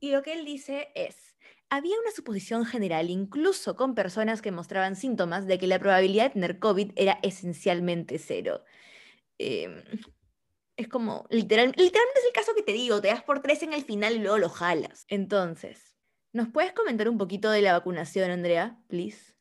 Y 0.01 0.13
lo 0.13 0.23
que 0.23 0.33
él 0.33 0.45
dice 0.45 0.89
es, 0.95 1.37
había 1.69 1.99
una 2.01 2.11
suposición 2.11 2.65
general, 2.65 3.11
incluso 3.11 3.77
con 3.77 3.95
personas 3.95 4.43
que 4.43 4.53
mostraban 4.53 4.97
síntomas, 4.97 5.47
de 5.47 5.59
que 5.59 5.67
la 5.67 5.79
probabilidad 5.79 6.25
de 6.25 6.31
tener 6.31 6.59
COVID 6.59 6.93
era 6.97 7.19
esencialmente 7.23 8.19
cero. 8.19 8.65
Em, 9.39 9.83
es 10.77 10.89
como, 10.89 11.27
literal, 11.31 11.75
literalmente 11.77 12.21
es 12.21 12.27
el 12.27 12.33
caso 12.33 12.55
que 12.55 12.63
te 12.63 12.73
digo, 12.73 13.01
te 13.01 13.09
das 13.09 13.23
por 13.23 13.41
tres 13.43 13.63
en 13.63 13.73
el 13.73 13.85
final 13.85 14.15
y 14.15 14.19
luego 14.21 14.39
lo 14.39 14.49
jalas. 14.49 15.05
Entonces, 15.09 15.97
¿nos 16.33 16.49
puedes 16.49 16.73
comentar 16.73 17.09
un 17.09 17.19
poquito 17.19 17.51
de 17.51 17.63
la 17.63 17.73
vacunación, 17.73 18.31
Andrea, 18.31 18.79
please? 18.89 19.34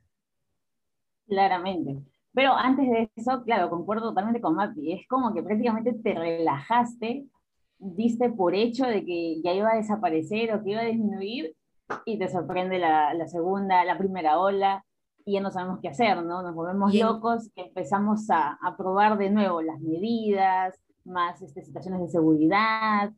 Claramente. 1.27 2.03
Pero 2.34 2.53
antes 2.53 2.89
de 2.89 3.12
eso, 3.15 3.44
claro, 3.44 3.70
concuerdo 3.70 4.10
totalmente 4.10 4.42
con 4.42 4.56
Mati, 4.56 4.92
es 4.94 5.08
como 5.08 5.34
que 5.34 5.44
prácticamente 5.44 5.94
te 5.94 6.13
relajaste, 6.13 7.27
diste 7.77 8.32
por 8.32 8.56
hecho 8.56 8.86
de 8.86 9.06
que 9.06 9.42
ya 9.44 9.53
iba 9.53 9.72
a 9.72 9.75
desaparecer 9.75 10.53
o 10.53 10.63
que 10.63 10.72
iba 10.72 10.82
a 10.82 10.86
disminuir 10.86 11.56
y 12.06 12.18
te 12.18 12.27
sorprende 12.30 12.80
la, 12.80 13.13
la 13.13 13.27
segunda, 13.27 13.84
la 13.86 13.98
primera 13.98 14.39
ola. 14.39 14.84
y 15.25 15.34
ya 15.34 15.42
no 15.42 15.51
sabemos 15.51 15.80
qué 15.82 15.89
hacer, 15.89 16.24
¿no? 16.24 16.42
Nos 16.42 16.56
volvemos 16.56 16.94
locos 16.94 17.50
y 17.56 17.62
empezamos 17.62 18.30
a, 18.30 18.58
a, 18.62 18.75
probar 18.77 19.18
de 19.18 19.30
nuevo 19.30 19.62
las 19.62 19.80
medidas, 19.80 20.80
más 21.06 21.42
este, 21.42 21.63
situaciones 21.63 22.01
de 22.01 22.10
seguridad, 22.10 23.12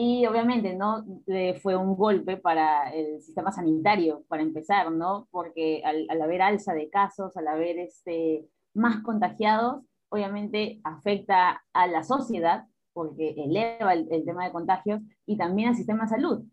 y 0.00 0.24
obviamente, 0.26 0.76
¿no? 0.76 1.04
fue 1.60 1.74
un 1.74 1.96
golpe 1.96 2.36
para 2.36 2.88
el 2.94 3.20
sistema 3.20 3.50
sanitario, 3.50 4.22
para 4.28 4.44
empezar, 4.44 4.92
¿no? 4.92 5.26
Porque 5.32 5.82
al, 5.84 6.06
al 6.08 6.22
haber 6.22 6.40
alza 6.40 6.72
de 6.72 6.88
casos, 6.88 7.36
al 7.36 7.48
haber 7.48 7.80
este, 7.80 8.46
más 8.74 9.02
contagiados, 9.02 9.82
obviamente 10.08 10.80
afecta 10.84 11.64
a 11.72 11.88
la 11.88 12.04
sociedad, 12.04 12.66
porque 12.92 13.30
eleva 13.38 13.92
el, 13.92 14.06
el 14.12 14.24
tema 14.24 14.44
de 14.44 14.52
contagios, 14.52 15.00
y 15.26 15.36
también 15.36 15.70
al 15.70 15.74
sistema 15.74 16.04
de 16.04 16.10
salud. 16.10 16.44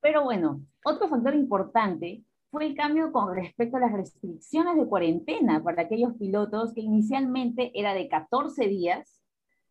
Pero 0.00 0.22
bueno, 0.22 0.60
otro 0.84 1.08
factor 1.08 1.34
importante 1.34 2.22
fue 2.52 2.64
el 2.64 2.76
cambio 2.76 3.10
con 3.10 3.34
respecto 3.34 3.78
a 3.78 3.80
las 3.80 3.92
restricciones 3.92 4.76
de 4.76 4.86
cuarentena 4.86 5.64
para 5.64 5.82
aquellos 5.82 6.14
pilotos 6.14 6.72
que 6.74 6.82
inicialmente 6.82 7.72
era 7.74 7.92
de 7.92 8.08
14 8.08 8.68
días 8.68 9.17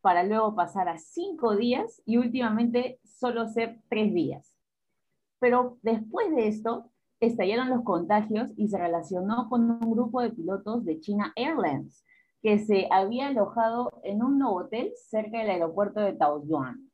para 0.02 0.24
luego 0.24 0.56
pasar 0.56 0.90
a 0.90 0.98
5 0.98 1.56
días 1.56 2.02
y 2.06 2.18
últimamente 2.18 3.00
solo 3.04 3.48
ser 3.48 3.82
3 3.90 4.14
días. 4.14 4.54
Pero 5.40 5.78
después 5.82 6.36
de 6.36 6.48
esto, 6.48 6.90
estallaron 7.20 7.70
los 7.70 7.84
contagios 7.84 8.50
y 8.58 8.68
se 8.68 8.78
relacionó 8.78 9.50
con 9.50 9.70
un 9.70 9.92
grupo 9.92 10.22
de 10.22 10.32
pilotos 10.32 10.86
de 10.86 11.00
China 11.00 11.34
Airlines 11.36 12.04
que 12.42 12.60
se 12.60 12.88
había 12.92 13.28
alojado 13.28 14.00
en 14.04 14.24
un 14.24 14.40
nuevo 14.40 14.58
hotel 14.58 14.94
cerca 14.96 15.40
del 15.40 15.50
aeropuerto 15.50 16.00
de 16.00 16.14
Taoyuan. 16.14 16.88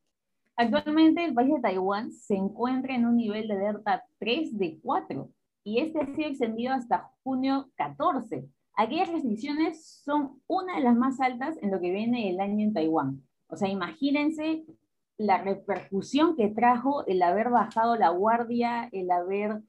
Actualmente 0.56 1.26
el 1.26 1.34
país 1.34 1.54
de 1.54 1.62
Taiwán 1.62 2.12
se 2.12 2.36
encuentra 2.36 2.96
en 2.96 3.06
un 3.06 3.18
nivel 3.18 3.48
de 3.48 3.56
alerta 3.56 4.06
3 4.20 4.58
de 4.58 4.80
4 4.82 5.30
y 5.64 5.80
este 5.80 6.02
ha 6.02 6.06
sido 6.06 6.30
extendido 6.30 6.74
hasta 6.74 7.12
junio 7.24 7.70
14. 7.76 8.48
Aquellas 8.76 9.10
restricciones 9.10 10.02
son 10.04 10.42
una 10.48 10.78
de 10.78 10.84
las 10.84 10.96
más 10.96 11.20
altas 11.20 11.58
en 11.62 11.72
lo 11.72 11.80
que 11.80 11.92
viene 11.92 12.30
el 12.32 12.40
año 12.40 12.64
en 12.64 12.74
Taiwán. 12.74 13.24
O 13.48 13.56
sea, 13.56 13.70
imagínense 13.70 14.66
la 15.18 15.44
repercusión 15.44 16.36
que 16.36 16.50
trajo 16.50 17.06
el 17.06 17.22
haber 17.22 17.50
bajado 17.50 17.96
la 17.96 18.10
guardia, 18.10 18.90
el 18.92 19.12
haber 19.12 19.62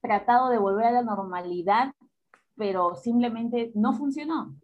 tratado 0.00 0.48
de 0.48 0.58
volver 0.58 0.86
a 0.86 0.92
la 0.92 1.02
normalidad, 1.02 1.92
pero 2.56 2.96
simplemente 2.96 3.70
no 3.74 3.92
funcionó. 3.92 4.56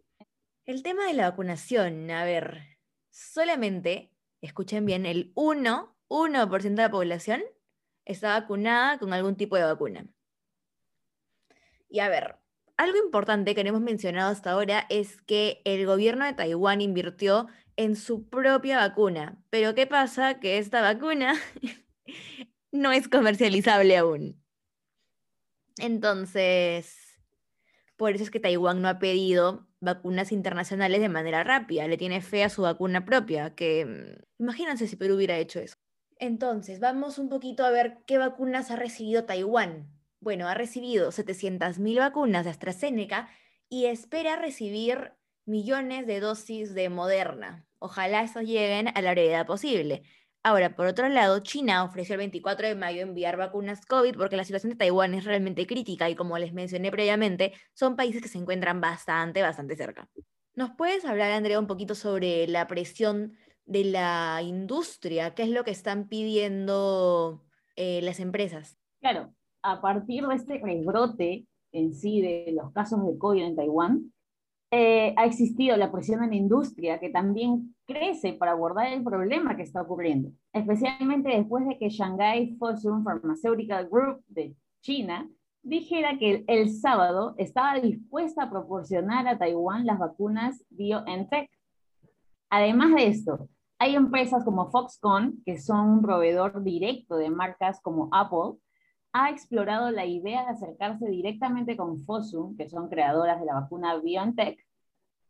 El 0.65 0.81
tema 0.81 1.05
de 1.05 1.13
la 1.13 1.29
vacunación, 1.29 2.09
a 2.09 2.23
ver, 2.23 2.63
solamente, 3.11 4.11
escuchen 4.41 4.85
bien, 4.85 5.05
el 5.05 5.31
1, 5.35 5.95
1% 6.07 6.61
de 6.61 6.81
la 6.81 6.89
población 6.89 7.43
está 8.03 8.39
vacunada 8.39 8.97
con 8.97 9.13
algún 9.13 9.35
tipo 9.35 9.55
de 9.55 9.63
vacuna. 9.63 10.07
Y 11.87 11.99
a 11.99 12.09
ver, 12.09 12.37
algo 12.77 12.97
importante 12.97 13.55
que 13.55 13.63
no 13.63 13.69
hemos 13.69 13.81
mencionado 13.81 14.31
hasta 14.31 14.51
ahora 14.51 14.85
es 14.89 15.21
que 15.21 15.61
el 15.65 15.85
gobierno 15.85 16.25
de 16.25 16.33
Taiwán 16.33 16.81
invirtió 16.81 17.47
en 17.77 17.95
su 17.95 18.27
propia 18.27 18.77
vacuna. 18.77 19.41
Pero 19.49 19.75
¿qué 19.75 19.87
pasa? 19.87 20.39
Que 20.39 20.57
esta 20.57 20.81
vacuna 20.81 21.35
no 22.71 22.91
es 22.91 23.07
comercializable 23.07 23.97
aún. 23.97 24.41
Entonces, 25.77 27.19
por 27.95 28.13
eso 28.13 28.23
es 28.23 28.31
que 28.31 28.39
Taiwán 28.39 28.81
no 28.81 28.87
ha 28.87 28.99
pedido 28.99 29.67
vacunas 29.79 30.31
internacionales 30.31 31.01
de 31.01 31.09
manera 31.09 31.43
rápida. 31.43 31.87
Le 31.87 31.97
tiene 31.97 32.21
fe 32.21 32.43
a 32.43 32.49
su 32.49 32.63
vacuna 32.63 33.05
propia, 33.05 33.55
que 33.55 33.85
mm, 33.85 34.43
imagínense 34.43 34.87
si 34.87 34.95
Perú 34.95 35.15
hubiera 35.15 35.37
hecho 35.37 35.59
eso. 35.59 35.75
Entonces, 36.17 36.79
vamos 36.79 37.19
un 37.19 37.29
poquito 37.29 37.65
a 37.65 37.71
ver 37.71 37.99
qué 38.05 38.17
vacunas 38.17 38.71
ha 38.71 38.77
recibido 38.77 39.25
Taiwán 39.25 39.94
bueno, 40.25 40.47
ha 40.47 40.55
recibido 40.55 41.11
700.000 41.11 41.99
vacunas 41.99 42.45
de 42.45 42.49
AstraZeneca 42.49 43.29
y 43.69 43.85
espera 43.85 44.35
recibir 44.35 45.13
millones 45.45 46.07
de 46.07 46.19
dosis 46.19 46.73
de 46.73 46.89
Moderna. 46.89 47.63
Ojalá 47.77 48.23
estos 48.23 48.41
lleguen 48.41 48.87
a 48.87 49.01
la 49.03 49.11
brevedad 49.11 49.45
posible. 49.45 50.01
Ahora, 50.41 50.75
por 50.75 50.87
otro 50.87 51.07
lado, 51.09 51.41
China 51.41 51.83
ofreció 51.83 52.15
el 52.15 52.21
24 52.21 52.67
de 52.67 52.73
mayo 52.73 53.03
enviar 53.03 53.37
vacunas 53.37 53.85
COVID 53.85 54.15
porque 54.15 54.35
la 54.35 54.43
situación 54.43 54.71
de 54.71 54.77
Taiwán 54.77 55.13
es 55.13 55.25
realmente 55.25 55.67
crítica 55.67 56.09
y 56.09 56.15
como 56.15 56.39
les 56.39 56.53
mencioné 56.53 56.89
previamente, 56.89 57.53
son 57.75 57.95
países 57.95 58.23
que 58.23 58.27
se 58.27 58.39
encuentran 58.39 58.81
bastante, 58.81 59.43
bastante 59.43 59.75
cerca. 59.75 60.09
¿Nos 60.55 60.71
puedes 60.71 61.05
hablar, 61.05 61.29
Andrea, 61.33 61.59
un 61.59 61.67
poquito 61.67 61.93
sobre 61.93 62.47
la 62.47 62.65
presión 62.65 63.37
de 63.65 63.83
la 63.83 64.41
industria? 64.41 65.35
¿Qué 65.35 65.43
es 65.43 65.49
lo 65.49 65.63
que 65.63 65.71
están 65.71 66.07
pidiendo 66.07 67.45
eh, 67.75 68.01
las 68.01 68.19
empresas? 68.19 68.75
Claro, 69.01 69.35
a 69.65 69.81
partir 69.81 70.27
de 70.27 70.35
este 70.35 70.59
rebrote 70.59 71.47
en 71.71 71.93
sí 71.93 72.21
de 72.21 72.53
los 72.53 72.71
casos 72.71 73.05
de 73.05 73.17
COVID 73.17 73.43
en 73.43 73.55
Taiwán, 73.55 74.13
eh, 74.71 75.13
ha 75.17 75.25
existido 75.25 75.75
la 75.77 75.91
presión 75.91 76.23
en 76.23 76.29
la 76.29 76.35
industria 76.35 76.99
que 76.99 77.09
también 77.09 77.75
crece 77.85 78.33
para 78.33 78.51
abordar 78.51 78.87
el 78.93 79.03
problema 79.03 79.55
que 79.55 79.63
está 79.63 79.81
ocurriendo, 79.81 80.31
especialmente 80.53 81.29
después 81.29 81.67
de 81.67 81.77
que 81.77 81.89
Shanghai 81.89 82.55
Fosun 82.57 83.03
Pharmaceutical 83.03 83.89
Group 83.89 84.23
de 84.27 84.55
China 84.81 85.29
dijera 85.63 86.17
que 86.17 86.43
el, 86.47 86.69
sábado 86.69 87.35
estaba 87.37 87.79
dispuesta 87.79 88.43
a 88.43 88.49
proporcionar 88.49 89.27
a 89.27 89.37
Taiwán 89.37 89.85
las 89.85 89.97
vacunas 89.97 90.63
BioNTech. 90.69 91.49
Además 92.49 92.93
de 92.93 93.07
esto, 93.07 93.49
hay 93.79 93.95
empresas 93.95 94.43
como 94.43 94.69
Foxconn, 94.69 95.41
que 95.45 95.57
son 95.59 95.89
un 95.89 96.01
proveedor 96.01 96.63
directo 96.63 97.17
de 97.17 97.29
marcas 97.29 97.81
como 97.81 98.09
Apple, 98.11 98.59
ha 99.17 99.29
explorado 99.29 99.91
la 99.91 100.05
idea 100.05 100.43
de 100.43 100.49
acercarse 100.49 101.07
directamente 101.07 101.77
con 101.77 101.99
Fosun, 101.99 102.57
que 102.57 102.67
son 102.67 102.89
creadoras 102.89 103.39
de 103.39 103.45
la 103.45 103.53
vacuna 103.53 103.95
BioNTech, 103.97 104.59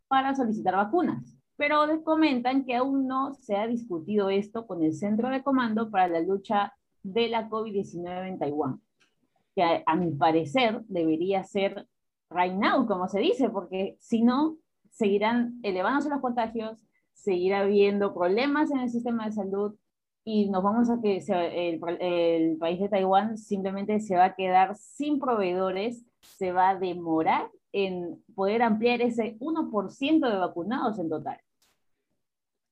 para 0.08 0.34
solicitar 0.34 0.76
vacunas. 0.76 1.38
Pero 1.56 1.86
comentan 2.04 2.66
que 2.66 2.76
aún 2.76 3.06
no 3.06 3.36
se 3.36 3.56
ha 3.56 3.68
discutido 3.68 4.32
esto 4.32 4.66
con 4.66 4.82
el 4.82 4.96
Centro 4.96 5.30
de 5.30 5.44
Comando 5.44 5.92
para 5.92 6.08
la 6.08 6.20
lucha 6.22 6.74
de 7.04 7.28
la 7.28 7.48
COVID-19 7.48 8.28
en 8.28 8.40
Taiwán, 8.40 8.82
que 9.54 9.62
a, 9.62 9.84
a, 9.86 9.96
mi 9.96 10.10
parecer 10.14 10.82
debería 10.88 11.44
ser 11.44 11.88
right 12.32 12.56
now, 12.56 12.88
como 12.88 13.08
se 13.08 13.20
dice, 13.20 13.52
porque 13.52 13.98
si 14.00 14.24
no, 14.24 14.58
seguirán 14.90 15.60
elevándose 15.62 16.10
los 16.10 16.22
contagios, 16.22 16.84
seguirá 17.14 17.60
habiendo 17.60 18.16
problemas 18.16 18.72
en 18.72 18.80
el 18.80 18.90
sistema 18.90 19.28
de 19.28 19.34
salud, 19.34 19.76
y 20.28 20.50
nos 20.50 20.64
vamos 20.64 20.90
a 20.90 21.00
que 21.00 21.18
el, 21.18 21.80
el, 22.02 22.58
país 22.58 22.80
de 22.80 22.90
Taiwán 22.90 23.38
simplemente 23.38 24.00
se 24.00 24.16
va 24.16 24.26
a 24.26 24.36
quedar 24.36 24.76
sin 24.76 25.20
proveedores, 25.20 26.04
se 26.20 26.52
va 26.52 26.70
a 26.70 26.80
demorar 26.80 27.52
en 27.72 28.24
poder 28.34 28.64
ampliar 28.64 29.02
ese 29.02 29.38
1% 29.38 30.32
de 30.32 30.38
vacunados 30.38 30.98
en 30.98 31.10
total. 31.10 31.40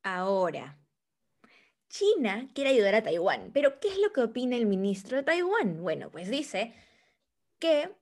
Ahora, 0.02 0.80
China 1.90 2.50
quiere 2.56 2.72
ayudar 2.72 2.96
a 2.96 3.04
Taiwán, 3.04 3.52
pero 3.54 3.80
¿qué 3.80 3.90
es 3.90 4.00
lo 4.00 4.12
que 4.12 4.22
opina 4.22 4.56
el 4.56 4.66
ministro 4.66 5.18
de 5.18 5.24
Taiwán? 5.24 5.84
Bueno, 5.84 6.10
pues 6.10 6.32
dice 6.32 6.74
que 7.60 7.96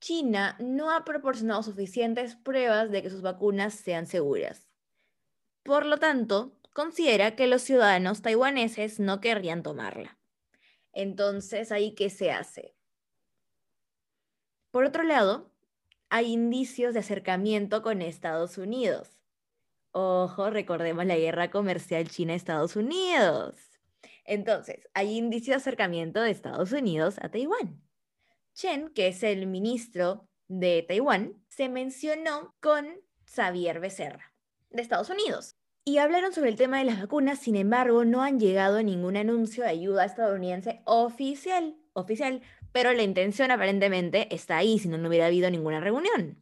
China 0.00 0.56
no 0.58 0.90
ha 0.90 1.04
proporcionado 1.04 1.62
suficientes 1.62 2.34
pruebas 2.34 2.90
de 2.90 3.02
que 3.02 3.10
sus 3.10 3.20
vacunas 3.20 3.74
sean 3.74 4.06
seguras. 4.06 4.66
Por 5.62 5.84
lo 5.84 5.98
tanto, 5.98 6.52
considera 6.72 7.36
que 7.36 7.46
los 7.46 7.62
ciudadanos 7.62 8.22
taiwaneses 8.22 9.00
no 9.00 9.20
querrían 9.20 9.62
tomarla. 9.62 10.18
Entonces, 10.92 11.72
¿ahí 11.72 11.94
qué 11.94 12.10
se 12.10 12.30
hace? 12.30 12.74
Por 14.70 14.84
otro 14.84 15.02
lado, 15.02 15.50
hay 16.08 16.32
indicios 16.32 16.94
de 16.94 17.00
acercamiento 17.00 17.82
con 17.82 18.02
Estados 18.02 18.58
Unidos. 18.58 19.18
Ojo, 19.92 20.50
recordemos 20.50 21.04
la 21.04 21.16
guerra 21.16 21.50
comercial 21.50 22.08
China-Estados 22.08 22.76
Unidos. 22.76 23.56
Entonces, 24.24 24.88
hay 24.94 25.16
indicios 25.16 25.56
de 25.56 25.62
acercamiento 25.62 26.20
de 26.20 26.30
Estados 26.30 26.72
Unidos 26.72 27.16
a 27.20 27.30
Taiwán. 27.30 27.82
Chen, 28.54 28.88
que 28.90 29.08
es 29.08 29.22
el 29.22 29.46
ministro 29.46 30.28
de 30.48 30.84
Taiwán, 30.86 31.42
se 31.48 31.68
mencionó 31.68 32.54
con 32.60 32.88
Xavier 33.26 33.80
Becerra, 33.80 34.34
de 34.70 34.82
Estados 34.82 35.10
Unidos. 35.10 35.56
Y 35.84 35.98
hablaron 35.98 36.32
sobre 36.32 36.50
el 36.50 36.56
tema 36.56 36.78
de 36.78 36.84
las 36.84 37.00
vacunas, 37.00 37.40
sin 37.40 37.56
embargo, 37.56 38.04
no 38.04 38.22
han 38.22 38.38
llegado 38.38 38.78
a 38.78 38.82
ningún 38.84 39.16
anuncio 39.16 39.64
de 39.64 39.70
ayuda 39.70 40.04
estadounidense 40.04 40.80
oficial, 40.84 41.76
oficial, 41.92 42.40
pero 42.70 42.92
la 42.92 43.02
intención 43.02 43.50
aparentemente 43.50 44.32
está 44.32 44.58
ahí, 44.58 44.78
si 44.78 44.88
no, 44.88 44.96
no 44.96 45.08
hubiera 45.08 45.26
habido 45.26 45.50
ninguna 45.50 45.80
reunión. 45.80 46.40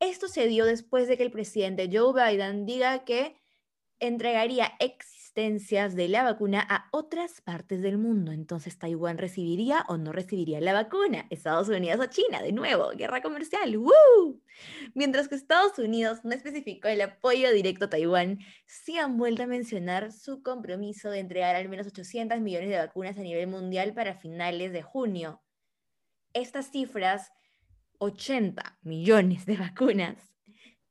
Esto 0.00 0.28
se 0.28 0.46
dio 0.48 0.66
después 0.66 1.08
de 1.08 1.16
que 1.16 1.22
el 1.22 1.30
presidente 1.30 1.88
Joe 1.90 2.12
Biden 2.12 2.66
diga 2.66 3.04
que 3.06 3.40
entregaría 4.00 4.74
ex 4.80 5.17
de 5.38 6.08
la 6.08 6.24
vacuna 6.24 6.66
a 6.68 6.88
otras 6.90 7.40
partes 7.40 7.80
del 7.80 7.96
mundo. 7.96 8.32
Entonces, 8.32 8.76
¿Taiwán 8.76 9.18
recibiría 9.18 9.84
o 9.86 9.96
no 9.96 10.10
recibiría 10.10 10.60
la 10.60 10.72
vacuna? 10.72 11.26
Estados 11.30 11.68
Unidos 11.68 12.00
o 12.00 12.10
China, 12.10 12.42
de 12.42 12.50
nuevo, 12.50 12.90
guerra 12.90 13.22
comercial. 13.22 13.78
¡Woo! 13.78 14.42
Mientras 14.94 15.28
que 15.28 15.36
Estados 15.36 15.78
Unidos 15.78 16.24
no 16.24 16.32
especificó 16.32 16.88
el 16.88 17.02
apoyo 17.02 17.52
directo 17.52 17.84
a 17.84 17.90
Taiwán, 17.90 18.40
sí 18.66 18.98
han 18.98 19.16
vuelto 19.16 19.44
a 19.44 19.46
mencionar 19.46 20.10
su 20.10 20.42
compromiso 20.42 21.08
de 21.08 21.20
entregar 21.20 21.54
al 21.54 21.68
menos 21.68 21.86
800 21.86 22.40
millones 22.40 22.70
de 22.70 22.78
vacunas 22.78 23.16
a 23.16 23.22
nivel 23.22 23.46
mundial 23.46 23.94
para 23.94 24.14
finales 24.14 24.72
de 24.72 24.82
junio. 24.82 25.40
Estas 26.32 26.72
cifras 26.72 27.30
80 28.00 28.80
millones 28.82 29.46
de 29.46 29.56
vacunas, 29.56 30.16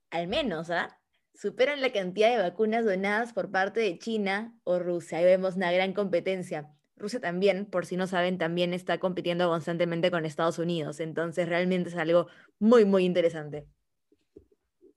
al 0.10 0.29
menos, 0.29 0.69
¿ah? 0.69 0.97
Superan 1.38 1.82
la 1.82 1.91
cantidad 1.91 2.36
de 2.36 2.41
vacunas 2.41 2.84
donadas 2.84 3.32
por 3.32 3.52
parte 3.52 3.80
de 3.80 4.00
China 4.00 4.58
o 4.63 4.80
Rusia. 4.80 5.19
Ahí 5.19 5.23
vemos 5.23 5.56
una 5.56 5.71
gran 5.71 5.93
competencia. 5.93 6.73
Rusia 6.95 7.19
también, 7.19 7.67
por 7.67 7.86
si 7.86 7.95
no 7.95 8.08
saben, 8.08 8.39
también 8.39 8.73
está 8.73 8.97
compitiendo 8.97 9.47
constantemente 9.47 10.10
con 10.10 10.26
Estados 10.26 10.58
Unidos. 10.58 11.00
Entonces, 11.00 11.47
realmente 11.47 11.89
es 11.89 11.95
algo 11.95 12.26
muy, 12.58 12.86
muy 12.86 13.06
interesante. 13.06 13.67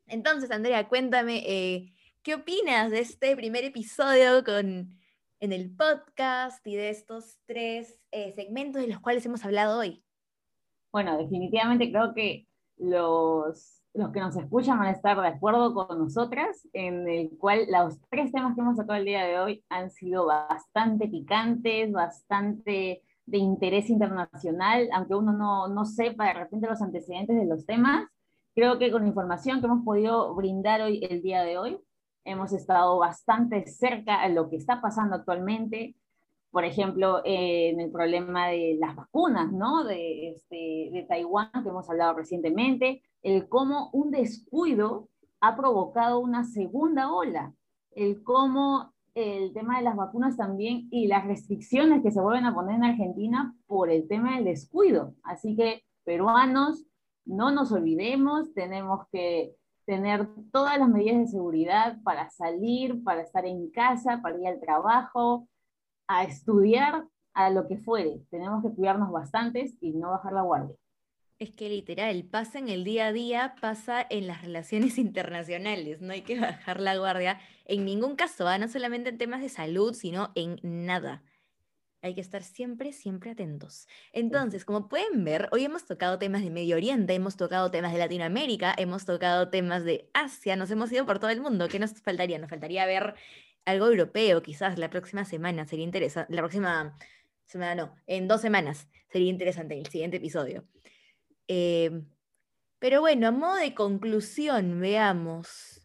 Entonces, 0.07 0.50
Andrea, 0.50 0.88
cuéntame, 0.88 1.42
eh, 1.46 1.92
¿qué 2.22 2.37
opinas 2.37 2.90
de 2.90 3.00
este 3.00 3.37
primer 3.37 3.64
episodio 3.64 4.42
con, 4.42 4.98
en 5.40 5.53
el 5.53 5.76
podcast 5.76 6.66
y 6.66 6.74
de 6.74 6.88
estos 6.88 7.38
tres 7.44 8.00
eh, 8.12 8.33
segmentos 8.33 8.81
de 8.81 8.88
los 8.88 9.00
cuales 9.00 9.26
hemos 9.26 9.44
hablado 9.44 9.79
hoy? 9.79 10.03
Bueno, 10.90 11.18
definitivamente 11.18 11.90
creo 11.90 12.14
que 12.14 12.46
los 12.79 13.79
los 13.94 14.11
que 14.12 14.20
nos 14.20 14.37
escuchan 14.37 14.79
van 14.79 14.88
a 14.88 14.92
estar 14.92 15.20
de 15.20 15.29
acuerdo 15.29 15.74
con 15.74 15.98
nosotras, 15.98 16.66
en 16.72 17.09
el 17.09 17.31
cual 17.38 17.66
los 17.70 18.00
tres 18.09 18.33
temas 18.33 18.55
que 18.55 18.61
hemos 18.61 18.76
tocado 18.76 18.98
el 18.98 19.05
día 19.05 19.24
de 19.24 19.38
hoy 19.38 19.64
han 19.68 19.90
sido 19.90 20.26
bastante 20.26 21.09
picantes, 21.09 21.90
bastante 21.90 23.03
de 23.26 23.38
interés 23.38 23.90
internacional, 23.90 24.88
aunque 24.92 25.14
uno 25.14 25.33
no, 25.33 25.68
no 25.68 25.85
sepa 25.85 26.26
de 26.26 26.35
repente 26.35 26.68
los 26.68 26.83
antecedentes 26.83 27.37
de 27.37 27.46
los 27.46 27.66
temas. 27.66 28.09
Creo 28.55 28.79
que 28.79 28.90
con 28.90 29.03
la 29.03 29.09
información 29.09 29.61
que 29.61 29.66
hemos 29.66 29.85
podido 29.85 30.35
brindar 30.35 30.83
hoy, 30.83 31.05
el 31.09 31.22
día 31.22 31.42
de 31.42 31.59
hoy, 31.59 31.79
hemos 32.24 32.53
estado 32.53 32.98
bastante 32.98 33.66
cerca 33.66 34.20
a 34.20 34.29
lo 34.29 34.50
que 34.50 34.57
está 34.57 34.81
pasando 34.81 35.16
actualmente, 35.16 35.94
por 36.50 36.64
ejemplo, 36.64 37.20
en 37.24 37.80
el 37.80 37.90
problema 37.90 38.48
de 38.48 38.76
las 38.80 38.96
vacunas, 38.96 39.52
¿no? 39.52 39.84
De, 39.84 40.30
este, 40.30 40.90
de 40.92 41.06
Taiwán, 41.08 41.50
que 41.62 41.68
hemos 41.68 41.88
hablado 41.88 42.14
recientemente, 42.14 43.02
el 43.22 43.48
cómo 43.48 43.90
un 43.92 44.10
descuido 44.10 45.08
ha 45.40 45.56
provocado 45.56 46.18
una 46.18 46.44
segunda 46.44 47.12
ola, 47.12 47.54
el 47.92 48.22
cómo 48.22 48.92
el 49.14 49.52
tema 49.52 49.78
de 49.78 49.84
las 49.84 49.96
vacunas 49.96 50.36
también 50.36 50.88
y 50.90 51.06
las 51.06 51.26
restricciones 51.26 52.02
que 52.02 52.10
se 52.10 52.20
vuelven 52.20 52.46
a 52.46 52.54
poner 52.54 52.76
en 52.76 52.84
Argentina 52.84 53.54
por 53.66 53.90
el 53.90 54.06
tema 54.06 54.36
del 54.36 54.44
descuido. 54.44 55.14
Así 55.22 55.56
que, 55.56 55.82
peruanos, 56.04 56.86
no 57.24 57.50
nos 57.50 57.72
olvidemos, 57.72 58.52
tenemos 58.54 59.06
que 59.12 59.54
tener 59.84 60.28
todas 60.52 60.78
las 60.78 60.88
medidas 60.88 61.18
de 61.18 61.26
seguridad 61.26 61.98
para 62.02 62.30
salir, 62.30 63.02
para 63.02 63.22
estar 63.22 63.44
en 63.44 63.70
casa, 63.70 64.20
para 64.22 64.38
ir 64.38 64.46
al 64.46 64.60
trabajo, 64.60 65.48
a 66.10 66.24
estudiar, 66.24 67.06
a 67.34 67.50
lo 67.50 67.68
que 67.68 67.76
fuere. 67.76 68.20
Tenemos 68.30 68.64
que 68.64 68.74
cuidarnos 68.74 69.12
bastantes 69.12 69.76
y 69.80 69.92
no 69.92 70.10
bajar 70.10 70.32
la 70.32 70.42
guardia. 70.42 70.74
Es 71.38 71.52
que 71.52 71.68
literal, 71.68 72.24
pasa 72.24 72.58
en 72.58 72.68
el 72.68 72.82
día 72.82 73.06
a 73.06 73.12
día, 73.12 73.54
pasa 73.60 74.04
en 74.10 74.26
las 74.26 74.42
relaciones 74.42 74.98
internacionales, 75.06 76.02
no 76.02 76.12
hay 76.12 76.22
que 76.22 76.38
bajar 76.38 76.80
la 76.80 76.96
guardia 76.96 77.38
en 77.64 77.84
ningún 77.84 78.16
caso, 78.16 78.48
¿ah? 78.48 78.58
no 78.58 78.66
solamente 78.66 79.08
en 79.08 79.18
temas 79.18 79.40
de 79.40 79.48
salud, 79.48 79.94
sino 79.94 80.32
en 80.34 80.58
nada. 80.62 81.22
Hay 82.02 82.14
que 82.14 82.20
estar 82.22 82.42
siempre, 82.42 82.92
siempre 82.92 83.30
atentos. 83.30 83.86
Entonces, 84.12 84.64
como 84.64 84.88
pueden 84.88 85.22
ver, 85.22 85.48
hoy 85.52 85.64
hemos 85.64 85.84
tocado 85.84 86.18
temas 86.18 86.42
de 86.42 86.50
Medio 86.50 86.76
Oriente, 86.76 87.14
hemos 87.14 87.36
tocado 87.36 87.70
temas 87.70 87.92
de 87.92 87.98
Latinoamérica, 87.98 88.74
hemos 88.76 89.04
tocado 89.04 89.50
temas 89.50 89.84
de 89.84 90.10
Asia, 90.12 90.56
nos 90.56 90.70
hemos 90.70 90.90
ido 90.90 91.06
por 91.06 91.20
todo 91.20 91.30
el 91.30 91.40
mundo. 91.40 91.68
¿Qué 91.68 91.78
nos 91.78 91.92
faltaría? 92.00 92.38
Nos 92.38 92.50
faltaría 92.50 92.86
ver 92.86 93.14
algo 93.70 93.87
europeo, 93.87 94.42
quizás 94.42 94.78
la 94.78 94.90
próxima 94.90 95.24
semana, 95.24 95.66
sería 95.66 95.85
interesante. 95.85 96.35
La 96.35 96.42
próxima 96.42 96.96
semana 97.46 97.74
no, 97.74 97.94
en 98.06 98.28
dos 98.28 98.40
semanas 98.40 98.88
sería 99.09 99.28
interesante 99.28 99.78
el 99.78 99.87
siguiente 99.87 100.18
episodio. 100.18 100.64
Em, 101.48 102.06
pero 102.78 103.00
bueno, 103.00 103.28
a 103.28 103.30
modo 103.33 103.56
de 103.56 103.74
conclusión, 103.74 104.80
veamos. 104.80 105.83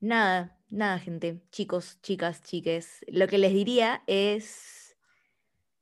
Nada, 0.00 0.58
nada, 0.70 0.98
gente, 0.98 1.42
chicos, 1.50 2.00
chicas, 2.02 2.42
chiques. 2.42 3.04
Lo 3.08 3.28
que 3.28 3.38
les 3.38 3.52
diría 3.52 4.02
es, 4.06 4.96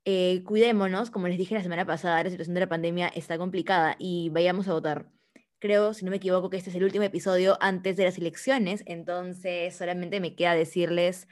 eh, 0.04 0.42
cuidémonos, 0.44 1.10
como 1.10 1.28
les 1.28 1.38
dije 1.38 1.54
la 1.54 1.62
semana 1.62 1.86
pasada, 1.86 2.24
la 2.24 2.30
situación 2.30 2.54
de 2.54 2.60
la 2.60 2.68
pandemia 2.68 3.08
está 3.08 3.38
complicada 3.38 3.96
y 3.98 4.30
vayamos 4.30 4.68
a 4.68 4.72
votar. 4.72 5.19
Creo, 5.60 5.92
si 5.92 6.06
no 6.06 6.10
me 6.10 6.16
equivoco, 6.16 6.48
que 6.48 6.56
este 6.56 6.70
es 6.70 6.76
el 6.76 6.84
último 6.84 7.04
episodio 7.04 7.58
antes 7.60 7.94
de 7.98 8.04
las 8.04 8.16
elecciones, 8.16 8.82
entonces 8.86 9.76
solamente 9.76 10.18
me 10.18 10.34
queda 10.34 10.54
decirles, 10.54 11.28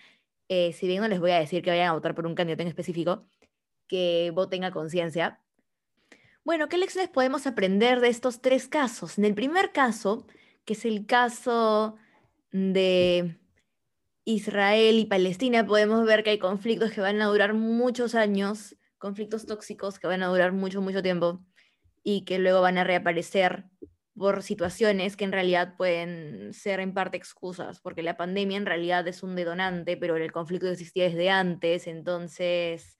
eh, 0.48 0.74
si 0.74 0.86
bien 0.86 1.00
no 1.00 1.08
les 1.08 1.18
voy 1.18 1.30
a 1.30 1.38
decir 1.38 1.62
que 1.62 1.70
vayan 1.70 1.88
a 1.88 1.94
votar 1.94 2.14
por 2.14 2.26
un 2.26 2.34
candidato 2.34 2.60
en 2.60 2.68
específico, 2.68 3.26
que 3.86 4.30
voten 4.34 4.64
a 4.64 4.70
conciencia, 4.70 5.40
bueno, 6.44 6.68
¿qué 6.68 6.76
lecciones 6.76 7.08
podemos 7.10 7.46
aprender 7.46 8.00
de 8.00 8.08
estos 8.08 8.42
tres 8.42 8.68
casos? 8.68 9.16
En 9.16 9.24
el 9.24 9.34
primer 9.34 9.72
caso, 9.72 10.26
que 10.66 10.74
es 10.74 10.84
el 10.84 11.06
caso 11.06 11.96
de 12.52 13.38
Israel 14.26 14.98
y 14.98 15.06
Palestina, 15.06 15.66
podemos 15.66 16.04
ver 16.04 16.22
que 16.22 16.30
hay 16.30 16.38
conflictos 16.38 16.92
que 16.92 17.00
van 17.00 17.22
a 17.22 17.26
durar 17.26 17.54
muchos 17.54 18.14
años, 18.14 18.76
conflictos 18.98 19.46
tóxicos 19.46 19.98
que 19.98 20.06
van 20.06 20.22
a 20.22 20.26
durar 20.26 20.52
mucho, 20.52 20.82
mucho 20.82 21.02
tiempo 21.02 21.42
y 22.02 22.26
que 22.26 22.38
luego 22.38 22.60
van 22.60 22.76
a 22.76 22.84
reaparecer 22.84 23.64
por 24.18 24.42
situaciones 24.42 25.16
que 25.16 25.24
en 25.24 25.32
realidad 25.32 25.76
pueden 25.76 26.52
ser 26.52 26.80
en 26.80 26.92
parte 26.92 27.16
excusas, 27.16 27.80
porque 27.80 28.02
la 28.02 28.16
pandemia 28.16 28.56
en 28.56 28.66
realidad 28.66 29.06
es 29.08 29.22
un 29.22 29.36
detonante, 29.36 29.96
pero 29.96 30.16
el 30.16 30.32
conflicto 30.32 30.68
existía 30.68 31.04
desde 31.04 31.30
antes, 31.30 31.86
entonces 31.86 32.98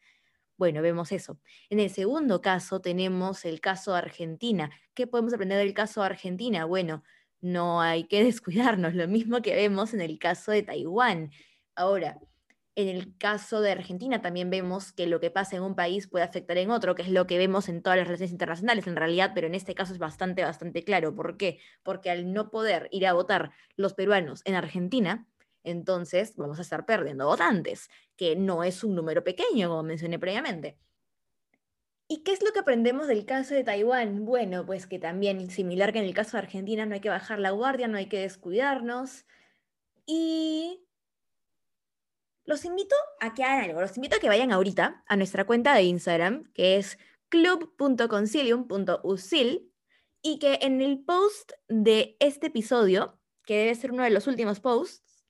bueno, 0.59 0.83
vemos 0.83 1.13
eso. 1.13 1.39
En 1.71 1.79
el 1.79 1.89
segundo 1.89 2.43
caso 2.43 2.81
tenemos 2.81 3.45
el 3.45 3.61
caso 3.61 3.95
Argentina. 3.95 4.71
¿Qué 4.93 5.07
podemos 5.07 5.33
aprender 5.33 5.57
del 5.59 5.73
caso 5.73 6.03
Argentina? 6.03 6.65
Bueno, 6.65 7.05
no 7.41 7.81
hay 7.81 8.05
que 8.09 8.25
descuidarnos, 8.25 8.95
lo 8.95 9.07
mismo 9.07 9.41
que 9.41 9.55
vemos 9.55 9.95
en 9.95 10.01
el 10.01 10.19
caso 10.19 10.51
de 10.51 10.65
Taiwán. 10.65 11.31
Ahora, 11.77 12.19
en 12.79 12.89
el 12.89 13.17
caso 13.19 13.61
de 13.61 13.73
Argentina 13.73 14.23
también 14.23 14.51
vemos 14.51 14.93
que 14.93 15.09
lo 15.09 15.19
que 15.19 15.33
pasa 15.33 15.57
en 15.57 15.63
un 15.63 15.75
país 15.75 16.07
puede 16.07 16.25
afectar 16.25 16.57
en 16.59 16.71
otro, 16.71 16.95
que 16.95 17.03
es 17.03 17.09
lo 17.09 17.27
que 17.27 17.37
vemos 17.37 17.69
en 17.69 17.83
todas 17.83 17.99
las 17.99 18.07
relaciones 18.07 18.31
internacionales 18.31 18.87
en 18.87 18.95
realidad, 18.95 19.33
pero 19.35 19.49
en 19.49 19.57
este 19.57 19.75
caso 19.75 19.93
es 19.93 19.99
bastante, 19.99 20.45
bastante 20.45 20.85
claro. 20.85 21.13
¿Por 21.13 21.37
qué? 21.37 21.59
Porque 21.83 22.09
al 22.09 22.33
no 22.33 22.53
poder 22.53 22.89
ir 22.93 23.09
a 23.09 23.15
votar 23.15 23.51
los 23.75 23.95
peruanos 23.95 24.43
en 24.45 24.55
Argentina, 24.55 25.27
entonces 25.65 26.37
vamos 26.37 26.61
a 26.61 26.63
estar 26.63 26.87
perdiendo 26.87 27.27
votantes, 27.27 27.91
que 28.17 28.37
no 28.37 28.63
es 28.63 28.85
un 28.85 28.95
número 28.95 29.25
pequeño, 29.25 29.71
como 29.71 29.83
mencioné 29.83 30.21
previamente. 30.21 30.79
¿Y 32.07 32.23
qué 32.23 32.31
es 32.31 32.45
lo 32.45 32.53
que 32.53 32.61
aprendemos 32.61 33.09
del 33.09 33.27
caso 33.27 33.55
de 33.55 33.65
Taiwán? 33.65 34.25
Bueno, 34.25 34.65
pues 34.65 34.87
que 34.87 35.01
también, 35.01 35.51
similar 35.51 35.93
que 35.93 35.99
en 35.99 36.05
el 36.05 36.15
caso 36.15 36.37
de 36.37 36.45
Argentina, 36.45 36.87
no 36.87 36.95
hay 36.95 37.01
que 37.01 37.11
bajar 37.11 37.41
la 37.41 37.51
guardia, 37.51 37.89
no 37.89 37.99
hay 37.99 38.07
que 38.07 38.21
descuidarnos. 38.21 39.27
Y 40.07 40.88
los 42.49 42.65
invito 42.65 42.97
a 43.21 43.35
que 43.35 43.45
hagan 43.45 43.65
algo, 43.65 43.83
los 43.83 43.99
invito 43.99 44.17
a 44.17 44.21
que 44.21 44.29
vayan 44.29 44.53
ahorita 44.53 45.05
a 45.07 45.17
nuestra 45.17 45.45
cuenta 45.45 45.75
de 45.75 45.83
Instagram, 45.83 46.51
que 46.55 46.79
es 46.79 46.97
club.concilium.usil, 47.29 49.71
y 50.23 50.39
que 50.39 50.59
en 50.63 50.81
el 50.81 51.05
post 51.05 51.53
de 51.69 52.17
este 52.21 52.47
episodio, 52.47 53.21
que 53.45 53.59
debe 53.59 53.75
ser 53.75 53.93
uno 53.93 54.03
de 54.03 54.09
los 54.09 54.27
últimos 54.27 54.61
posts, 54.61 55.27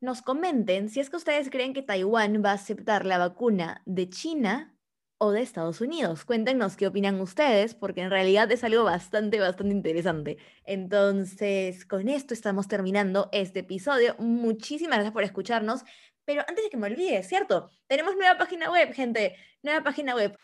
nos 0.00 0.22
comenten 0.22 0.88
si 0.88 1.00
es 1.00 1.10
que 1.10 1.16
ustedes 1.16 1.50
creen 1.50 1.74
que 1.74 1.82
Taiwán 1.82 2.40
va 2.44 2.52
a 2.52 2.54
aceptar 2.54 3.04
la 3.04 3.18
vacuna 3.18 3.82
de 3.84 4.08
China 4.08 4.78
o 5.18 5.32
de 5.32 5.42
Estados 5.42 5.80
Unidos. 5.80 6.24
Cuéntenos 6.24 6.76
qué 6.76 6.86
opinan 6.86 7.20
ustedes, 7.20 7.74
porque 7.74 8.02
en 8.02 8.10
realidad 8.10 8.50
es 8.52 8.62
algo 8.62 8.84
bastante, 8.84 9.40
bastante 9.40 9.74
interesante. 9.74 10.38
Entonces, 10.64 11.84
con 11.84 12.08
esto 12.08 12.32
estamos 12.32 12.68
terminando 12.68 13.28
este 13.32 13.58
episodio. 13.60 14.14
Muchísimas 14.20 14.98
gracias 14.98 15.12
por 15.12 15.24
escucharnos. 15.24 15.82
Pero 16.28 16.44
antes 16.46 16.62
de 16.62 16.68
que 16.68 16.76
me 16.76 16.88
olvide, 16.88 17.22
¿cierto? 17.22 17.70
Tenemos 17.86 18.14
nueva 18.14 18.36
página 18.36 18.70
web, 18.70 18.92
gente. 18.92 19.34
Nueva 19.62 19.82
página 19.82 20.14
web. 20.14 20.36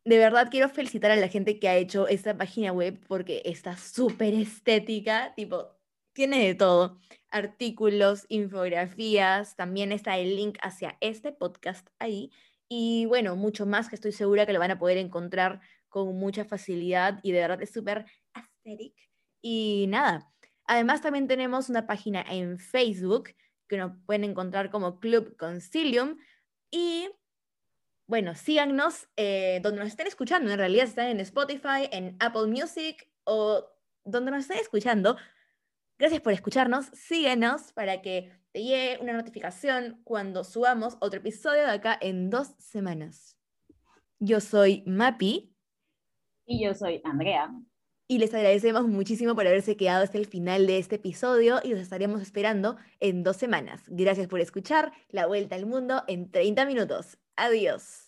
De 0.04 0.18
verdad 0.18 0.46
quiero 0.48 0.68
felicitar 0.68 1.10
a 1.10 1.16
la 1.16 1.26
gente 1.26 1.58
que 1.58 1.68
ha 1.68 1.74
hecho 1.74 2.06
esta 2.06 2.38
página 2.38 2.70
web 2.70 3.00
porque 3.08 3.42
está 3.44 3.76
súper 3.76 4.32
estética, 4.34 5.34
tipo, 5.34 5.75
tiene 6.16 6.44
de 6.44 6.56
todo. 6.56 6.98
Artículos, 7.30 8.26
infografías, 8.28 9.54
también 9.54 9.92
está 9.92 10.18
el 10.18 10.34
link 10.34 10.58
hacia 10.62 10.96
este 11.00 11.30
podcast 11.30 11.88
ahí. 12.00 12.32
Y 12.68 13.06
bueno, 13.06 13.36
mucho 13.36 13.66
más 13.66 13.88
que 13.88 13.94
estoy 13.94 14.10
segura 14.10 14.46
que 14.46 14.52
lo 14.52 14.58
van 14.58 14.72
a 14.72 14.78
poder 14.78 14.98
encontrar 14.98 15.60
con 15.88 16.16
mucha 16.18 16.44
facilidad 16.44 17.20
y 17.22 17.30
de 17.30 17.40
verdad 17.40 17.62
es 17.62 17.72
súper 17.72 18.06
aesthetic. 18.34 18.94
Y 19.40 19.86
nada, 19.88 20.32
Además, 20.66 21.00
también 21.00 21.28
tenemos 21.28 21.68
una 21.68 21.86
página 21.86 22.24
en 22.28 22.58
Facebook 22.58 23.30
que 23.68 23.76
nos 23.76 23.92
pueden 24.04 24.24
encontrar 24.24 24.70
como 24.70 24.98
Club 24.98 25.36
Concilium. 25.36 26.18
Y 26.70 27.08
bueno, 28.08 28.34
síganos 28.34 29.08
eh, 29.16 29.60
donde 29.62 29.80
nos 29.80 29.88
estén 29.88 30.08
escuchando. 30.08 30.50
En 30.50 30.58
realidad 30.58 30.86
están 30.86 31.06
en 31.06 31.20
Spotify, 31.20 31.88
en 31.92 32.16
Apple 32.18 32.46
Music 32.48 33.08
o 33.24 33.64
donde 34.04 34.32
nos 34.32 34.42
estén 34.42 34.58
escuchando. 34.58 35.16
Gracias 35.98 36.20
por 36.20 36.32
escucharnos. 36.32 36.86
Síguenos 36.92 37.72
para 37.72 38.02
que 38.02 38.30
te 38.52 38.62
llegue 38.62 38.98
una 39.00 39.14
notificación 39.14 40.00
cuando 40.04 40.44
subamos 40.44 40.96
otro 41.00 41.20
episodio 41.20 41.64
de 41.64 41.70
acá 41.70 41.98
en 42.00 42.30
dos 42.30 42.48
semanas. 42.58 43.36
Yo 44.18 44.40
soy 44.40 44.82
Mapi. 44.86 45.54
Y 46.44 46.64
yo 46.64 46.74
soy 46.74 47.00
Andrea. 47.04 47.50
Y 48.08 48.18
les 48.18 48.32
agradecemos 48.34 48.86
muchísimo 48.86 49.34
por 49.34 49.46
haberse 49.46 49.76
quedado 49.76 50.04
hasta 50.04 50.18
el 50.18 50.26
final 50.26 50.66
de 50.66 50.78
este 50.78 50.96
episodio 50.96 51.60
y 51.64 51.70
los 51.70 51.80
estaremos 51.80 52.22
esperando 52.22 52.76
en 53.00 53.24
dos 53.24 53.36
semanas. 53.36 53.82
Gracias 53.88 54.28
por 54.28 54.40
escuchar 54.40 54.92
La 55.08 55.26
Vuelta 55.26 55.56
al 55.56 55.66
Mundo 55.66 56.04
en 56.06 56.30
30 56.30 56.66
minutos. 56.66 57.18
Adiós. 57.34 58.05